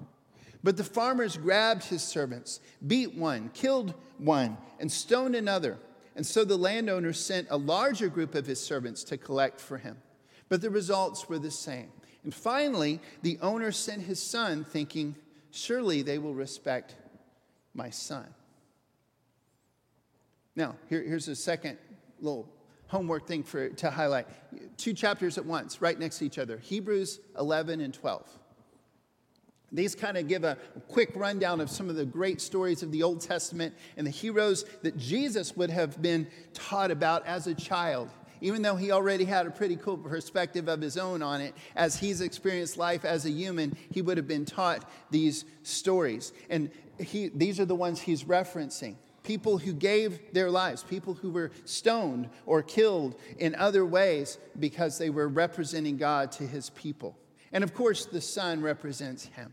But 0.62 0.76
the 0.76 0.84
farmers 0.84 1.36
grabbed 1.36 1.84
his 1.84 2.02
servants, 2.02 2.60
beat 2.86 3.14
one, 3.14 3.50
killed 3.54 3.94
one, 4.18 4.56
and 4.78 4.90
stoned 4.90 5.34
another. 5.34 5.78
And 6.14 6.24
so 6.24 6.44
the 6.44 6.56
landowner 6.56 7.12
sent 7.12 7.48
a 7.50 7.56
larger 7.56 8.08
group 8.08 8.34
of 8.34 8.46
his 8.46 8.60
servants 8.60 9.04
to 9.04 9.18
collect 9.18 9.60
for 9.60 9.78
him. 9.78 9.96
But 10.48 10.60
the 10.60 10.70
results 10.70 11.28
were 11.28 11.38
the 11.38 11.50
same. 11.50 11.90
And 12.24 12.34
finally, 12.34 13.00
the 13.22 13.38
owner 13.40 13.72
sent 13.72 14.02
his 14.02 14.22
son, 14.22 14.64
thinking, 14.64 15.16
Surely 15.50 16.02
they 16.02 16.18
will 16.18 16.34
respect 16.34 16.94
my 17.72 17.90
son. 17.90 18.26
Now, 20.54 20.76
here, 20.88 21.02
here's 21.02 21.28
a 21.28 21.36
second 21.36 21.78
little 22.20 22.48
homework 22.88 23.26
thing 23.26 23.42
for, 23.42 23.68
to 23.68 23.90
highlight. 23.90 24.26
Two 24.76 24.92
chapters 24.92 25.38
at 25.38 25.46
once, 25.46 25.80
right 25.80 25.98
next 25.98 26.18
to 26.18 26.26
each 26.26 26.38
other 26.38 26.58
Hebrews 26.58 27.20
11 27.38 27.80
and 27.80 27.92
12. 27.92 28.28
These 29.72 29.94
kind 29.94 30.16
of 30.16 30.28
give 30.28 30.44
a 30.44 30.56
quick 30.88 31.10
rundown 31.16 31.60
of 31.60 31.68
some 31.68 31.90
of 31.90 31.96
the 31.96 32.04
great 32.04 32.40
stories 32.40 32.82
of 32.82 32.92
the 32.92 33.02
Old 33.02 33.20
Testament 33.20 33.74
and 33.96 34.06
the 34.06 34.12
heroes 34.12 34.64
that 34.82 34.96
Jesus 34.96 35.56
would 35.56 35.70
have 35.70 36.00
been 36.00 36.28
taught 36.54 36.90
about 36.90 37.26
as 37.26 37.46
a 37.46 37.54
child. 37.54 38.08
Even 38.40 38.62
though 38.62 38.76
he 38.76 38.90
already 38.90 39.24
had 39.24 39.46
a 39.46 39.50
pretty 39.50 39.76
cool 39.76 39.96
perspective 39.96 40.68
of 40.68 40.80
his 40.80 40.96
own 40.96 41.22
on 41.22 41.40
it, 41.40 41.54
as 41.74 41.96
he's 41.96 42.20
experienced 42.20 42.76
life 42.76 43.04
as 43.04 43.24
a 43.24 43.30
human, 43.30 43.76
he 43.90 44.02
would 44.02 44.16
have 44.16 44.28
been 44.28 44.44
taught 44.44 44.88
these 45.10 45.44
stories. 45.62 46.32
And 46.50 46.70
he, 46.98 47.28
these 47.28 47.60
are 47.60 47.64
the 47.64 47.74
ones 47.74 48.00
he's 48.00 48.24
referencing 48.24 48.96
people 49.26 49.58
who 49.58 49.72
gave 49.72 50.32
their 50.32 50.50
lives, 50.50 50.84
people 50.84 51.14
who 51.14 51.30
were 51.30 51.50
stoned 51.64 52.30
or 52.46 52.62
killed 52.62 53.16
in 53.38 53.56
other 53.56 53.84
ways 53.84 54.38
because 54.58 54.98
they 54.98 55.10
were 55.10 55.28
representing 55.28 55.96
God 55.96 56.30
to 56.32 56.46
his 56.46 56.70
people. 56.70 57.18
And 57.52 57.64
of 57.64 57.74
course, 57.74 58.06
the 58.06 58.20
son 58.20 58.62
represents 58.62 59.26
him. 59.26 59.52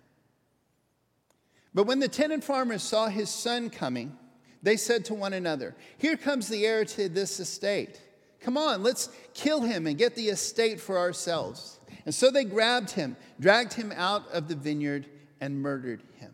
But 1.74 1.88
when 1.88 2.00
the 2.00 2.08
tenant 2.08 2.44
farmers 2.44 2.84
saw 2.84 3.08
his 3.08 3.30
son 3.30 3.72
coming, 3.72 4.16
they 4.62 4.78
said 4.78 5.06
to 5.06 5.16
one 5.16 5.34
another, 5.34 5.76
Here 5.98 6.18
comes 6.18 6.48
the 6.48 6.66
heir 6.66 6.86
to 6.86 7.10
this 7.10 7.40
estate. 7.40 8.00
Come 8.44 8.58
on, 8.58 8.84
let's 8.84 9.10
kill 9.34 9.62
him 9.62 9.88
and 9.88 9.98
get 9.98 10.16
the 10.16 10.28
estate 10.28 10.80
for 10.80 11.00
ourselves. 11.00 11.80
And 12.06 12.14
so 12.14 12.30
they 12.30 12.44
grabbed 12.44 12.92
him, 12.92 13.16
dragged 13.40 13.74
him 13.74 13.94
out 13.96 14.30
of 14.32 14.48
the 14.48 14.56
vineyard, 14.56 15.08
and 15.40 15.62
murdered 15.62 16.04
him. 16.18 16.34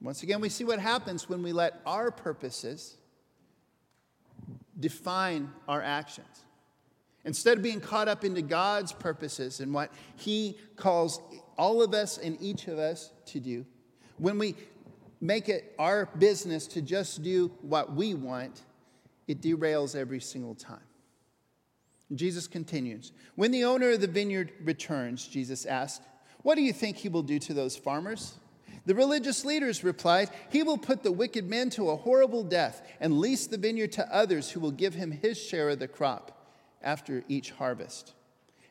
Once 0.00 0.22
again, 0.22 0.40
we 0.40 0.48
see 0.48 0.64
what 0.64 0.78
happens 0.78 1.28
when 1.28 1.42
we 1.42 1.52
let 1.52 1.80
our 1.86 2.10
purposes 2.10 2.96
define 4.78 5.50
our 5.68 5.80
actions. 5.80 6.44
Instead 7.24 7.56
of 7.56 7.62
being 7.62 7.80
caught 7.80 8.08
up 8.08 8.24
into 8.24 8.42
God's 8.42 8.92
purposes 8.92 9.60
and 9.60 9.72
what 9.72 9.90
He 10.16 10.58
calls 10.76 11.22
all 11.56 11.80
of 11.82 11.94
us 11.94 12.18
and 12.18 12.36
each 12.40 12.68
of 12.68 12.78
us 12.78 13.10
to 13.26 13.40
do, 13.40 13.64
when 14.18 14.38
we 14.38 14.56
make 15.20 15.48
it 15.48 15.74
our 15.78 16.06
business 16.18 16.66
to 16.66 16.82
just 16.82 17.22
do 17.22 17.50
what 17.62 17.94
we 17.94 18.12
want, 18.12 18.62
it 19.26 19.40
derails 19.40 19.96
every 19.96 20.20
single 20.20 20.54
time. 20.54 20.80
Jesus 22.14 22.46
continues 22.46 23.12
When 23.34 23.50
the 23.50 23.64
owner 23.64 23.90
of 23.90 24.00
the 24.00 24.06
vineyard 24.06 24.52
returns, 24.62 25.26
Jesus 25.26 25.66
asked, 25.66 26.02
What 26.42 26.56
do 26.56 26.62
you 26.62 26.72
think 26.72 26.96
he 26.96 27.08
will 27.08 27.22
do 27.22 27.38
to 27.40 27.54
those 27.54 27.76
farmers? 27.76 28.34
The 28.86 28.94
religious 28.94 29.44
leaders 29.44 29.82
replied, 29.82 30.30
He 30.50 30.62
will 30.62 30.76
put 30.76 31.02
the 31.02 31.12
wicked 31.12 31.48
man 31.48 31.70
to 31.70 31.90
a 31.90 31.96
horrible 31.96 32.44
death 32.44 32.86
and 33.00 33.18
lease 33.18 33.46
the 33.46 33.56
vineyard 33.56 33.92
to 33.92 34.14
others 34.14 34.50
who 34.50 34.60
will 34.60 34.70
give 34.70 34.94
him 34.94 35.10
his 35.10 35.40
share 35.40 35.70
of 35.70 35.78
the 35.78 35.88
crop 35.88 36.46
after 36.82 37.24
each 37.28 37.50
harvest. 37.52 38.12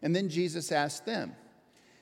And 0.01 0.15
then 0.15 0.29
Jesus 0.29 0.71
asked 0.71 1.05
them, 1.05 1.35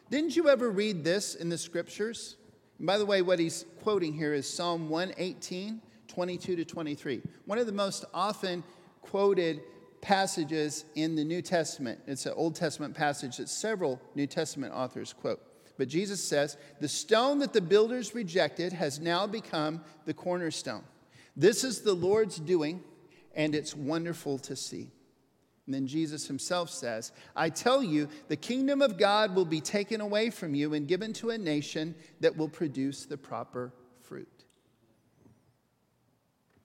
Didn't 0.10 0.36
you 0.36 0.50
ever 0.50 0.70
read 0.70 1.04
this 1.04 1.36
in 1.36 1.48
the 1.50 1.58
scriptures? 1.58 2.36
And 2.78 2.88
by 2.88 2.98
the 2.98 3.06
way, 3.06 3.22
what 3.22 3.40
he's 3.40 3.66
quoting 3.82 4.14
here 4.14 4.34
is 4.34 4.52
Psalm 4.52 4.90
118, 4.90 5.82
22 6.12 6.58
to 6.58 6.66
23. 6.66 7.22
One 7.46 7.58
of 7.58 7.66
the 7.66 7.72
most 7.72 8.04
often 8.14 8.64
quoted 9.02 9.62
passages 10.02 10.84
in 10.96 11.16
the 11.16 11.24
New 11.24 11.42
Testament. 11.42 12.00
It's 12.06 12.26
an 12.26 12.34
Old 12.36 12.56
Testament 12.56 12.94
passage 12.96 13.38
that 13.38 13.48
several 13.48 14.02
New 14.14 14.28
Testament 14.28 14.74
authors 14.74 15.14
quote. 15.14 15.42
But 15.78 15.88
Jesus 15.88 16.22
says, 16.22 16.58
The 16.82 16.88
stone 16.90 17.40
that 17.40 17.54
the 17.54 17.62
builders 17.62 18.14
rejected 18.14 18.74
has 18.74 19.00
now 19.00 19.26
become 19.26 19.82
the 20.06 20.14
cornerstone. 20.14 20.84
This 21.38 21.64
is 21.64 21.82
the 21.82 21.94
Lord's 21.94 22.38
doing, 22.38 22.84
and 23.34 23.56
it's 23.56 23.74
wonderful 23.74 24.38
to 24.40 24.56
see. 24.56 24.90
And 25.66 25.74
then 25.74 25.88
Jesus 25.88 26.28
himself 26.28 26.70
says, 26.70 27.14
I 27.36 27.50
tell 27.50 27.82
you, 27.82 28.10
the 28.28 28.36
kingdom 28.36 28.82
of 28.82 28.98
God 28.98 29.34
will 29.34 29.46
be 29.46 29.62
taken 29.62 30.02
away 30.02 30.30
from 30.30 30.56
you 30.56 30.74
and 30.74 30.88
given 30.88 31.14
to 31.14 31.30
a 31.30 31.38
nation 31.38 31.96
that 32.20 32.36
will 32.36 32.50
produce 32.50 33.06
the 33.06 33.18
proper. 33.18 33.72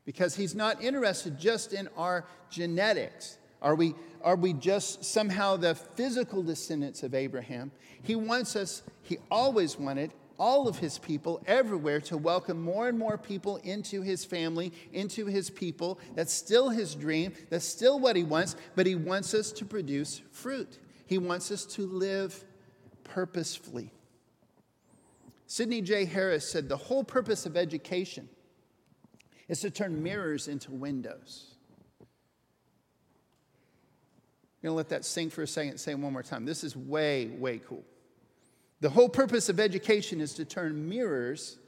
Because 0.06 0.34
he's 0.34 0.54
not 0.54 0.82
interested 0.82 1.38
just 1.38 1.74
in 1.74 1.88
our 1.96 2.24
genetics. 2.48 3.36
Are 3.60 3.74
we, 3.74 3.94
are 4.22 4.36
we 4.36 4.54
just 4.54 5.04
somehow 5.04 5.56
the 5.56 5.74
physical 5.74 6.42
descendants 6.42 7.02
of 7.02 7.14
Abraham? 7.14 7.72
He 8.02 8.16
wants 8.16 8.56
us, 8.56 8.82
he 9.02 9.18
always 9.30 9.78
wanted 9.78 10.12
all 10.38 10.68
of 10.68 10.78
his 10.78 10.98
people 10.98 11.42
everywhere 11.46 12.00
to 12.00 12.16
welcome 12.16 12.60
more 12.60 12.88
and 12.88 12.98
more 12.98 13.18
people 13.18 13.56
into 13.58 14.02
his 14.02 14.24
family, 14.24 14.72
into 14.92 15.26
his 15.26 15.50
people. 15.50 15.98
That's 16.14 16.32
still 16.32 16.68
his 16.68 16.94
dream. 16.94 17.32
That's 17.50 17.64
still 17.64 17.98
what 17.98 18.16
he 18.16 18.24
wants, 18.24 18.56
but 18.74 18.86
he 18.86 18.94
wants 18.94 19.34
us 19.34 19.52
to 19.52 19.64
produce 19.64 20.20
fruit. 20.30 20.78
He 21.06 21.18
wants 21.18 21.50
us 21.50 21.64
to 21.66 21.86
live 21.86 22.44
purposefully. 23.04 23.92
Sidney 25.46 25.80
J. 25.80 26.04
Harris 26.04 26.48
said 26.48 26.68
the 26.68 26.76
whole 26.76 27.04
purpose 27.04 27.46
of 27.46 27.56
education 27.56 28.28
is 29.48 29.60
to 29.60 29.70
turn 29.70 30.02
mirrors 30.02 30.48
into 30.48 30.70
windows. 30.72 31.54
I'm 32.00 32.06
going 34.62 34.72
to 34.72 34.76
let 34.76 34.88
that 34.88 35.04
sink 35.04 35.32
for 35.32 35.42
a 35.42 35.46
second, 35.46 35.78
say 35.78 35.92
it 35.92 35.98
one 35.98 36.12
more 36.12 36.22
time. 36.22 36.44
This 36.44 36.64
is 36.64 36.76
way, 36.76 37.26
way 37.26 37.58
cool. 37.58 37.84
The 38.80 38.90
whole 38.90 39.08
purpose 39.08 39.48
of 39.48 39.60
education 39.60 40.20
is 40.20 40.34
to 40.34 40.44
turn 40.44 40.88
mirrors, 40.88 41.58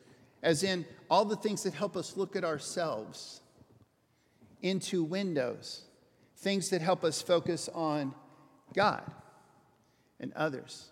as 0.42 0.62
in 0.62 0.84
all 1.08 1.24
the 1.24 1.36
things 1.36 1.62
that 1.62 1.74
help 1.74 1.96
us 1.96 2.16
look 2.16 2.34
at 2.36 2.44
ourselves, 2.44 3.40
into 4.62 5.04
windows, 5.04 5.82
things 6.38 6.70
that 6.70 6.82
help 6.82 7.04
us 7.04 7.22
focus 7.22 7.68
on 7.74 8.14
God 8.74 9.02
and 10.20 10.32
others. 10.34 10.90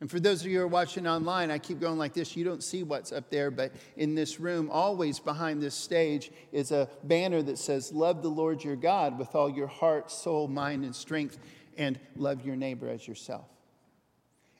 And 0.00 0.10
for 0.10 0.20
those 0.20 0.42
of 0.42 0.48
you 0.48 0.58
who 0.58 0.64
are 0.64 0.68
watching 0.68 1.06
online, 1.06 1.50
I 1.50 1.58
keep 1.58 1.80
going 1.80 1.96
like 1.96 2.12
this. 2.12 2.36
You 2.36 2.44
don't 2.44 2.62
see 2.62 2.82
what's 2.82 3.12
up 3.12 3.30
there, 3.30 3.50
but 3.50 3.72
in 3.96 4.14
this 4.14 4.38
room, 4.38 4.68
always 4.70 5.18
behind 5.18 5.62
this 5.62 5.74
stage, 5.74 6.30
is 6.52 6.70
a 6.70 6.88
banner 7.04 7.42
that 7.42 7.56
says, 7.56 7.92
Love 7.92 8.22
the 8.22 8.28
Lord 8.28 8.62
your 8.62 8.76
God 8.76 9.18
with 9.18 9.34
all 9.34 9.48
your 9.48 9.66
heart, 9.66 10.10
soul, 10.10 10.48
mind, 10.48 10.84
and 10.84 10.94
strength, 10.94 11.38
and 11.78 11.98
love 12.14 12.44
your 12.44 12.56
neighbor 12.56 12.90
as 12.90 13.08
yourself. 13.08 13.46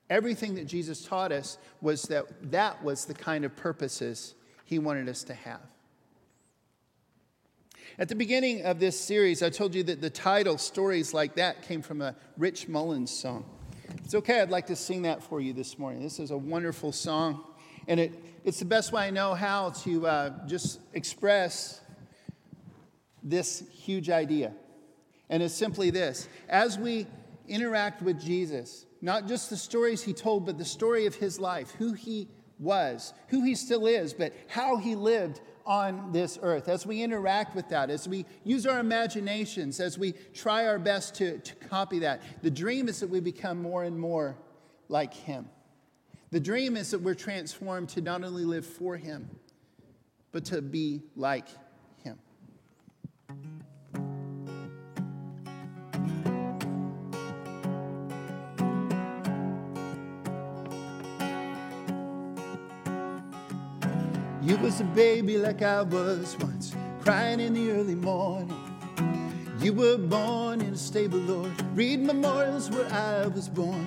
Everything 0.09 0.55
that 0.55 0.67
Jesus 0.67 1.05
taught 1.05 1.33
us 1.33 1.59
was 1.83 2.03
that 2.05 2.25
that 2.51 2.83
was 2.83 3.05
the 3.05 3.15
kind 3.15 3.45
of 3.45 3.55
purposes 3.57 4.35
he 4.65 4.79
wanted 4.79 5.09
us 5.09 5.23
to 5.25 5.35
have. 5.35 5.61
At 7.99 8.09
the 8.09 8.15
beginning 8.15 8.65
of 8.65 8.79
this 8.79 8.99
series, 8.99 9.43
I 9.43 9.51
told 9.51 9.75
you 9.75 9.83
that 9.85 10.01
the 10.01 10.11
title, 10.11 10.57
Stories 10.57 11.13
Like 11.13 11.35
That, 11.35 11.63
came 11.63 11.83
from 11.83 12.01
a 12.01 12.15
Rich 12.39 12.69
Mullins 12.69 13.11
song 13.11 13.45
it's 14.05 14.15
okay, 14.15 14.41
I'd 14.41 14.51
like 14.51 14.67
to 14.67 14.77
sing 14.77 15.03
that 15.03 15.23
for 15.23 15.41
you 15.41 15.53
this 15.53 15.79
morning. 15.79 16.03
This 16.03 16.19
is 16.19 16.31
a 16.31 16.37
wonderful 16.37 16.93
song, 16.93 17.45
and 17.89 18.01
it, 18.01 18.13
it's 18.45 18.59
the 18.59 18.65
best 18.65 18.93
way 18.93 19.03
I 19.03 19.11
know 19.11 19.35
how 19.35 19.71
to 19.71 20.07
uh, 20.07 20.47
just 20.47 20.81
express 20.93 21.81
this 23.23 23.65
huge 23.71 24.09
idea. 24.11 24.53
And 25.29 25.43
it's 25.43 25.55
simply 25.55 25.91
this 25.91 26.29
as 26.49 26.79
we 26.79 27.07
interact 27.49 28.03
with 28.03 28.21
Jesus, 28.21 28.87
not 29.03 29.27
just 29.27 29.51
the 29.51 29.57
stories 29.57 30.03
he 30.03 30.13
told, 30.13 30.47
but 30.47 30.59
the 30.59 30.65
story 30.65 31.07
of 31.07 31.15
his 31.15 31.41
life, 31.41 31.73
who 31.79 31.93
he 31.93 32.29
was, 32.59 33.13
who 33.29 33.43
he 33.43 33.55
still 33.55 33.87
is, 33.87 34.15
but 34.15 34.33
how 34.49 34.77
he 34.77 34.95
lived 34.95 35.41
on 35.67 36.13
this 36.13 36.39
earth. 36.43 36.69
As 36.69 36.87
we 36.87 37.03
interact 37.03 37.55
with 37.55 37.69
that, 37.71 37.91
as 37.91 38.09
we 38.09 38.25
use 38.45 38.67
our 38.67 38.79
imaginations, 38.79 39.81
as 39.81 39.99
we 39.99 40.13
try 40.33 40.67
our 40.67 40.79
best 40.79 41.15
to, 41.17 41.39
to 41.39 41.55
copy 41.57 41.99
that, 42.01 42.23
the 42.43 42.51
dream 42.51 42.89
is 42.89 43.01
that 43.01 43.11
we 43.11 43.21
become 43.21 43.61
more 43.61 43.83
and 43.85 43.99
more 43.99 44.37
like 44.89 45.13
him. 45.13 45.49
The 46.31 46.41
dream 46.41 46.77
is 46.77 46.91
that 46.93 47.01
we're 47.01 47.15
transformed 47.15 47.89
to 47.91 48.01
not 48.01 48.23
only 48.23 48.45
live 48.45 48.67
for 48.67 48.97
him, 48.97 49.29
but 50.33 50.45
to 50.47 50.63
be 50.63 51.03
like 51.17 51.49
You 64.57 64.63
was 64.63 64.81
a 64.81 64.85
baby 64.85 65.37
like 65.37 65.61
I 65.61 65.83
was 65.83 66.35
once, 66.41 66.75
crying 67.03 67.41
in 67.41 67.53
the 67.53 67.73
early 67.73 67.95
morning. 67.95 68.57
You 69.61 69.75
were 69.75 69.99
born 69.99 70.63
in 70.63 70.73
a 70.73 70.77
stable, 70.79 71.19
Lord. 71.19 71.53
Reed 71.77 72.01
Memorial's 72.01 72.71
where 72.71 72.91
I 72.91 73.27
was 73.27 73.51
born. 73.51 73.87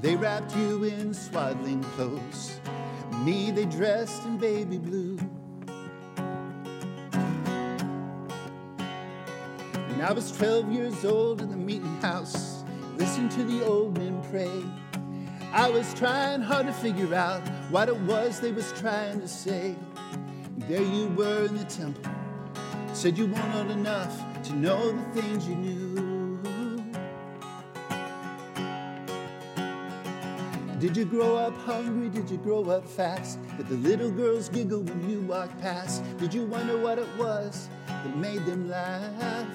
They 0.00 0.16
wrapped 0.16 0.56
you 0.56 0.84
in 0.84 1.12
swaddling 1.12 1.82
clothes. 1.94 2.58
Me, 3.18 3.50
they 3.50 3.66
dressed 3.66 4.24
in 4.24 4.38
baby 4.38 4.78
blue. 4.78 5.18
And 9.76 10.02
I 10.02 10.10
was 10.10 10.32
12 10.32 10.72
years 10.72 11.04
old 11.04 11.42
in 11.42 11.50
the 11.50 11.56
meeting 11.56 12.00
house, 12.00 12.64
listening 12.96 13.28
to 13.28 13.44
the 13.44 13.62
old 13.66 13.98
men 13.98 14.22
pray. 14.30 14.62
I 15.52 15.70
was 15.70 15.94
trying 15.94 16.42
hard 16.42 16.66
to 16.66 16.72
figure 16.72 17.14
out 17.14 17.40
what 17.70 17.88
it 17.88 17.96
was 18.00 18.40
they 18.40 18.52
was 18.52 18.72
trying 18.78 19.20
to 19.20 19.28
say. 19.28 19.74
There 20.58 20.82
you 20.82 21.08
were 21.08 21.46
in 21.46 21.56
the 21.56 21.64
temple, 21.64 22.10
said 22.92 23.16
you 23.16 23.26
wanted 23.26 23.70
enough 23.70 24.42
to 24.44 24.54
know 24.54 24.92
the 24.92 25.22
things 25.22 25.48
you 25.48 25.54
knew. 25.54 25.86
Did 30.78 30.94
you 30.96 31.06
grow 31.06 31.36
up 31.36 31.56
hungry? 31.58 32.10
Did 32.10 32.30
you 32.30 32.36
grow 32.36 32.64
up 32.64 32.86
fast? 32.86 33.38
Did 33.56 33.68
the 33.68 33.76
little 33.76 34.10
girls 34.10 34.50
giggle 34.50 34.82
when 34.82 35.08
you 35.08 35.20
walked 35.22 35.58
past? 35.60 36.04
Did 36.18 36.34
you 36.34 36.44
wonder 36.44 36.76
what 36.76 36.98
it 36.98 37.08
was 37.16 37.70
that 37.86 38.16
made 38.16 38.44
them 38.44 38.68
laugh? 38.68 39.46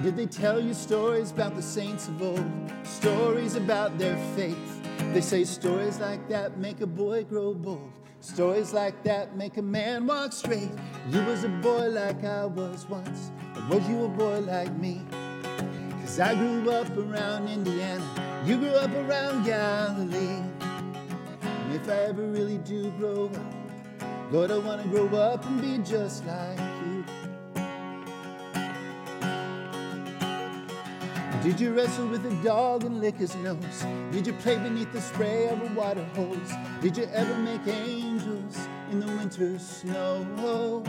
And 0.00 0.06
did 0.06 0.16
they 0.16 0.24
tell 0.24 0.58
you 0.58 0.72
stories 0.72 1.30
about 1.30 1.56
the 1.56 1.60
saints 1.60 2.08
of 2.08 2.22
old? 2.22 2.50
Stories 2.84 3.54
about 3.56 3.98
their 3.98 4.16
faith? 4.34 4.82
They 5.12 5.20
say 5.20 5.44
stories 5.44 6.00
like 6.00 6.26
that 6.30 6.56
make 6.56 6.80
a 6.80 6.86
boy 6.86 7.24
grow 7.24 7.52
bold. 7.52 7.92
Stories 8.20 8.72
like 8.72 9.02
that 9.02 9.36
make 9.36 9.58
a 9.58 9.62
man 9.62 10.06
walk 10.06 10.32
straight. 10.32 10.70
You 11.10 11.22
was 11.24 11.44
a 11.44 11.50
boy 11.50 11.88
like 11.88 12.24
I 12.24 12.46
was 12.46 12.88
once, 12.88 13.30
or 13.54 13.76
was 13.76 13.86
you 13.90 14.06
a 14.06 14.08
boy 14.08 14.38
like 14.38 14.74
me? 14.78 15.02
Cause 16.00 16.18
I 16.18 16.34
grew 16.34 16.70
up 16.70 16.88
around 16.96 17.48
Indiana, 17.48 18.42
you 18.46 18.56
grew 18.56 18.70
up 18.70 18.92
around 18.92 19.44
Galilee. 19.44 20.42
And 21.42 21.74
if 21.74 21.86
I 21.90 22.04
ever 22.08 22.22
really 22.22 22.56
do 22.56 22.90
grow 22.92 23.26
up, 23.26 24.32
Lord, 24.32 24.50
I 24.50 24.56
wanna 24.56 24.84
grow 24.84 25.08
up 25.08 25.44
and 25.44 25.60
be 25.60 25.76
just 25.84 26.24
like 26.24 26.58
you. 26.86 26.99
Did 31.42 31.58
you 31.58 31.72
wrestle 31.72 32.06
with 32.08 32.26
a 32.26 32.44
dog 32.44 32.84
and 32.84 33.00
lick 33.00 33.16
his 33.16 33.34
nose? 33.36 33.86
Did 34.12 34.26
you 34.26 34.34
play 34.34 34.56
beneath 34.58 34.92
the 34.92 35.00
spray 35.00 35.48
of 35.48 35.62
a 35.62 35.74
water 35.74 36.04
hose? 36.14 36.52
Did 36.82 36.98
you 36.98 37.04
ever 37.14 37.34
make 37.38 37.66
angels 37.66 38.58
in 38.90 39.00
the 39.00 39.06
winter 39.06 39.58
snow? 39.58 40.82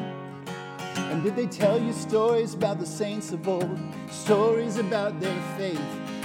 And 0.97 1.23
did 1.23 1.37
they 1.37 1.47
tell 1.47 1.81
you 1.81 1.93
stories 1.93 2.53
about 2.53 2.79
the 2.79 2.85
saints 2.85 3.31
of 3.31 3.47
old? 3.47 3.79
Stories 4.09 4.75
about 4.75 5.21
their 5.21 5.41
faith? 5.57 5.81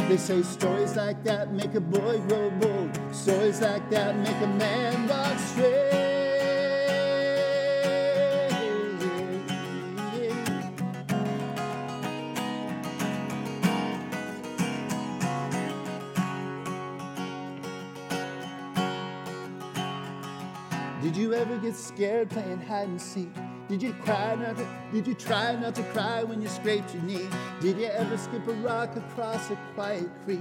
They 0.09 0.17
say 0.17 0.43
stories 0.43 0.97
like 0.97 1.23
that 1.23 1.53
make 1.53 1.77
a 1.77 1.81
boy 1.81 2.19
grow 2.27 2.51
bold. 2.51 2.99
Stories 3.13 3.61
like 3.61 3.89
that 3.91 4.17
make 4.17 4.43
a 4.43 4.49
man 4.49 5.07
walk 5.07 5.39
straight. 5.39 5.96
Scared 21.77 22.31
playing 22.31 22.61
hide 22.61 22.89
and 22.89 23.01
seek? 23.01 23.33
Did 23.69 23.83
you 23.83 23.93
cry 23.95 24.35
not 24.37 24.57
to, 24.57 24.67
did 24.93 25.07
you 25.07 25.15
try 25.15 25.57
not 25.57 25.75
to 25.75 25.83
cry 25.85 26.23
when 26.23 26.41
you 26.41 26.49
scraped 26.49 26.95
your 26.95 27.03
knee? 27.03 27.29
Did 27.61 27.79
you 27.79 27.87
ever 27.87 28.17
skip 28.17 28.47
a 28.47 28.53
rock 28.55 28.97
across 28.97 29.51
a 29.51 29.59
quiet 29.75 30.09
creek? 30.25 30.41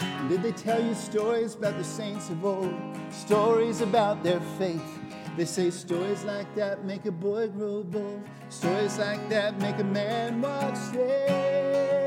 And 0.00 0.28
did 0.28 0.42
they 0.42 0.52
tell 0.52 0.82
you 0.82 0.94
stories 0.94 1.54
about 1.54 1.78
the 1.78 1.84
saints 1.84 2.28
of 2.30 2.44
old? 2.44 2.74
Stories 3.10 3.80
about 3.80 4.22
their 4.22 4.40
faith? 4.58 4.98
They 5.36 5.44
say 5.44 5.70
stories 5.70 6.24
like 6.24 6.52
that 6.56 6.84
make 6.84 7.06
a 7.06 7.12
boy 7.12 7.48
grow 7.48 7.84
bold. 7.84 8.22
Stories 8.48 8.98
like 8.98 9.28
that 9.28 9.58
make 9.60 9.78
a 9.78 9.84
man 9.84 10.42
walk 10.42 10.76
straight. 10.76 11.97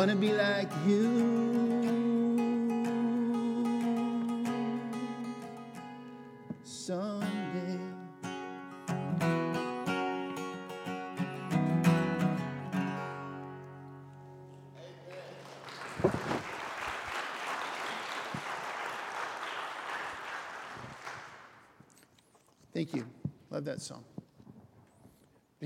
Wanna 0.00 0.16
be 0.16 0.32
like 0.32 0.72
you. 0.86 1.39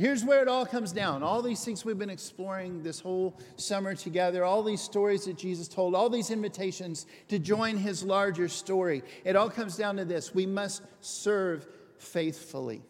Here's 0.05 0.23
where 0.23 0.43
it 0.43 0.49
all 0.49 0.67
comes 0.67 0.93
down. 0.93 1.23
All 1.23 1.41
these 1.41 1.65
things 1.65 1.83
we've 1.83 1.99
been 1.99 2.11
exploring 2.11 2.83
this 2.83 3.01
whole 3.01 3.41
summer 3.57 3.95
together, 3.95 4.45
all 4.45 4.63
these 4.63 4.83
stories 4.83 5.25
that 5.25 5.39
Jesus 5.39 5.67
told, 5.67 5.95
all 5.95 6.11
these 6.11 6.31
invitations 6.31 7.07
to 7.29 7.39
join 7.39 7.79
his 7.79 8.03
larger 8.03 8.49
story. 8.49 9.03
It 9.25 9.35
all 9.35 9.49
comes 9.49 9.79
down 9.79 9.97
to 9.97 10.05
this 10.05 10.35
we 10.35 10.45
must 10.45 10.83
serve 11.01 11.67
faithfully. 11.97 12.83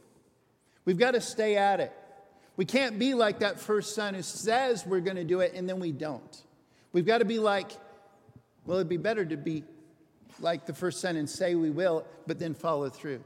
We've 0.85 0.98
got 0.98 1.12
to 1.12 1.20
stay 1.20 1.57
at 1.57 1.79
it. 1.79 1.92
We 2.57 2.64
can't 2.64 2.98
be 2.98 3.14
like 3.14 3.38
that 3.38 3.61
first 3.61 3.94
son 3.94 4.14
who 4.14 4.22
says 4.22 4.85
we're 4.85 4.98
going 4.98 5.14
to 5.14 5.22
do 5.22 5.38
it 5.38 5.55
and 5.55 5.68
then 5.68 5.79
we 5.79 5.92
don't. 5.92 6.42
We've 6.92 7.07
got 7.07 7.18
to 7.18 7.24
be 7.24 7.38
like, 7.38 7.70
well, 8.66 8.79
it'd 8.79 8.88
be 8.88 8.96
better 8.96 9.24
to 9.24 9.37
be 9.37 9.62
like 10.40 10.66
the 10.66 10.74
first 10.74 11.00
son 11.00 11.14
and 11.14 11.31
say 11.31 11.55
we 11.55 11.70
will, 11.70 12.09
but 12.27 12.40
then 12.40 12.55
follow 12.55 12.88
through. 12.88 13.22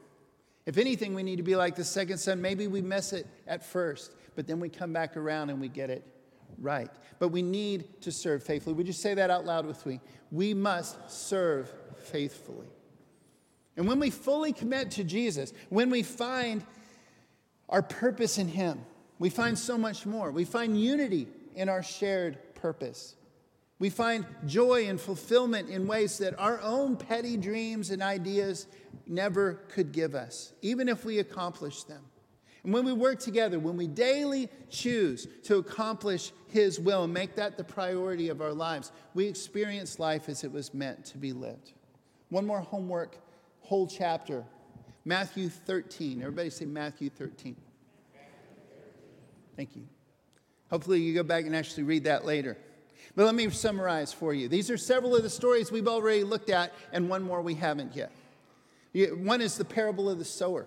If 0.68 0.76
anything, 0.76 1.14
we 1.14 1.22
need 1.22 1.37
to 1.37 1.42
be 1.42 1.57
like 1.57 1.76
the 1.76 1.85
second 1.85 2.18
son. 2.18 2.42
Maybe 2.42 2.66
we 2.66 2.83
miss 2.83 3.14
it 3.14 3.26
at 3.46 3.64
first, 3.64 4.14
but 4.37 4.46
then 4.46 4.61
we 4.61 4.68
come 4.68 4.92
back 4.92 5.16
around 5.16 5.48
and 5.48 5.62
we 5.62 5.68
get 5.68 5.88
it 5.88 6.07
right. 6.59 6.90
But 7.18 7.28
we 7.28 7.40
need 7.40 8.02
to 8.02 8.12
serve 8.12 8.42
faithfully. 8.42 8.74
Would 8.74 8.87
you 8.87 8.92
say 8.92 9.14
that 9.14 9.31
out 9.31 9.46
loud 9.46 9.64
with 9.64 9.87
me? 9.87 9.98
We 10.31 10.52
must 10.52 11.11
serve 11.11 11.72
faithfully. 11.96 12.66
And 13.78 13.88
when 13.88 13.98
we 13.98 14.11
fully 14.11 14.52
commit 14.52 14.90
to 14.90 15.04
Jesus, 15.04 15.54
when 15.70 15.88
we 15.88 16.02
find 16.02 16.62
our 17.70 17.81
purpose 17.81 18.37
in 18.37 18.48
Him, 18.48 18.85
we 19.18 19.31
find 19.31 19.59
so 19.59 19.78
much 19.78 20.04
more. 20.04 20.31
We 20.31 20.44
find 20.44 20.78
unity 20.78 21.28
in 21.54 21.70
our 21.70 21.83
shared 21.83 22.54
purpose. 22.54 23.16
We 23.79 23.91
find 23.91 24.27
joy 24.47 24.88
and 24.88 25.01
fulfillment 25.01 25.69
in 25.69 25.87
ways 25.87 26.19
that 26.19 26.38
our 26.38 26.61
own 26.61 26.97
petty 26.97 27.37
dreams 27.37 27.91
and 27.91 28.03
ideas 28.03 28.67
never 29.07 29.55
could 29.69 29.93
give 29.93 30.14
us, 30.14 30.53
even 30.62 30.88
if 30.88 31.05
we 31.05 31.19
accomplish 31.21 31.85
them. 31.85 32.03
And 32.64 32.73
when 32.75 32.85
we 32.85 32.93
work 32.93 33.21
together, 33.21 33.59
when 33.59 33.77
we 33.77 33.87
daily 33.87 34.49
choose 34.69 35.29
to 35.45 35.59
accomplish 35.59 36.33
His 36.49 36.81
will 36.81 37.05
and 37.05 37.14
make 37.14 37.37
that 37.37 37.57
the 37.57 37.64
priority 37.64 38.29
of 38.31 38.41
our 38.41 38.53
lives, 38.53 38.91
we 39.14 39.27
experience 39.27 39.99
life 39.99 40.29
as 40.29 40.43
it 40.43 40.51
was 40.51 40.75
meant 40.75 41.05
to 41.07 41.19
be 41.19 41.33
lived. 41.33 41.73
One 42.31 42.47
more 42.47 42.61
homework, 42.61 43.17
whole 43.61 43.87
chapter 43.87 44.45
Matthew 45.05 45.49
13. 45.49 46.21
Everybody 46.21 46.51
say 46.51 46.67
Matthew 46.67 47.09
13. 47.09 47.57
Thank 49.57 49.75
you. 49.75 49.87
Hopefully, 50.71 51.01
you 51.01 51.14
go 51.14 51.23
back 51.23 51.47
and 51.47 51.57
actually 51.57 51.85
read 51.85 52.05
that 52.05 52.27
later. 52.27 52.59
But 53.14 53.25
let 53.25 53.35
me 53.35 53.49
summarize 53.51 54.12
for 54.12 54.33
you. 54.35 54.49
These 54.49 54.71
are 54.71 54.77
several 54.77 55.16
of 55.16 55.23
the 55.23 55.31
stories 55.31 55.73
we've 55.73 55.88
already 55.88 56.25
looked 56.25 56.51
at, 56.51 56.73
and 56.92 57.09
one 57.09 57.23
more 57.23 57.42
we 57.42 57.55
haven't 57.55 57.97
yet. 57.97 58.12
One 59.16 59.40
is 59.40 59.57
the 59.57 59.64
parable 59.64 60.09
of 60.09 60.18
the 60.18 60.25
sower. 60.25 60.66